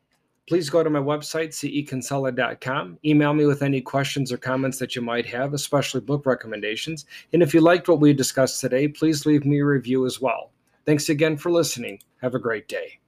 Please 0.47 0.69
go 0.69 0.83
to 0.83 0.89
my 0.89 0.99
website, 0.99 1.49
cekinsella.com. 1.49 2.97
Email 3.05 3.33
me 3.35 3.45
with 3.45 3.61
any 3.61 3.81
questions 3.81 4.31
or 4.31 4.37
comments 4.37 4.79
that 4.79 4.95
you 4.95 5.01
might 5.01 5.27
have, 5.27 5.53
especially 5.53 6.01
book 6.01 6.25
recommendations. 6.25 7.05
And 7.33 7.43
if 7.43 7.53
you 7.53 7.61
liked 7.61 7.87
what 7.87 7.99
we 7.99 8.13
discussed 8.13 8.59
today, 8.59 8.87
please 8.87 9.27
leave 9.27 9.45
me 9.45 9.59
a 9.59 9.65
review 9.65 10.07
as 10.07 10.19
well. 10.19 10.51
Thanks 10.87 11.09
again 11.09 11.37
for 11.37 11.51
listening. 11.51 11.99
Have 12.21 12.33
a 12.33 12.39
great 12.39 12.67
day. 12.67 12.99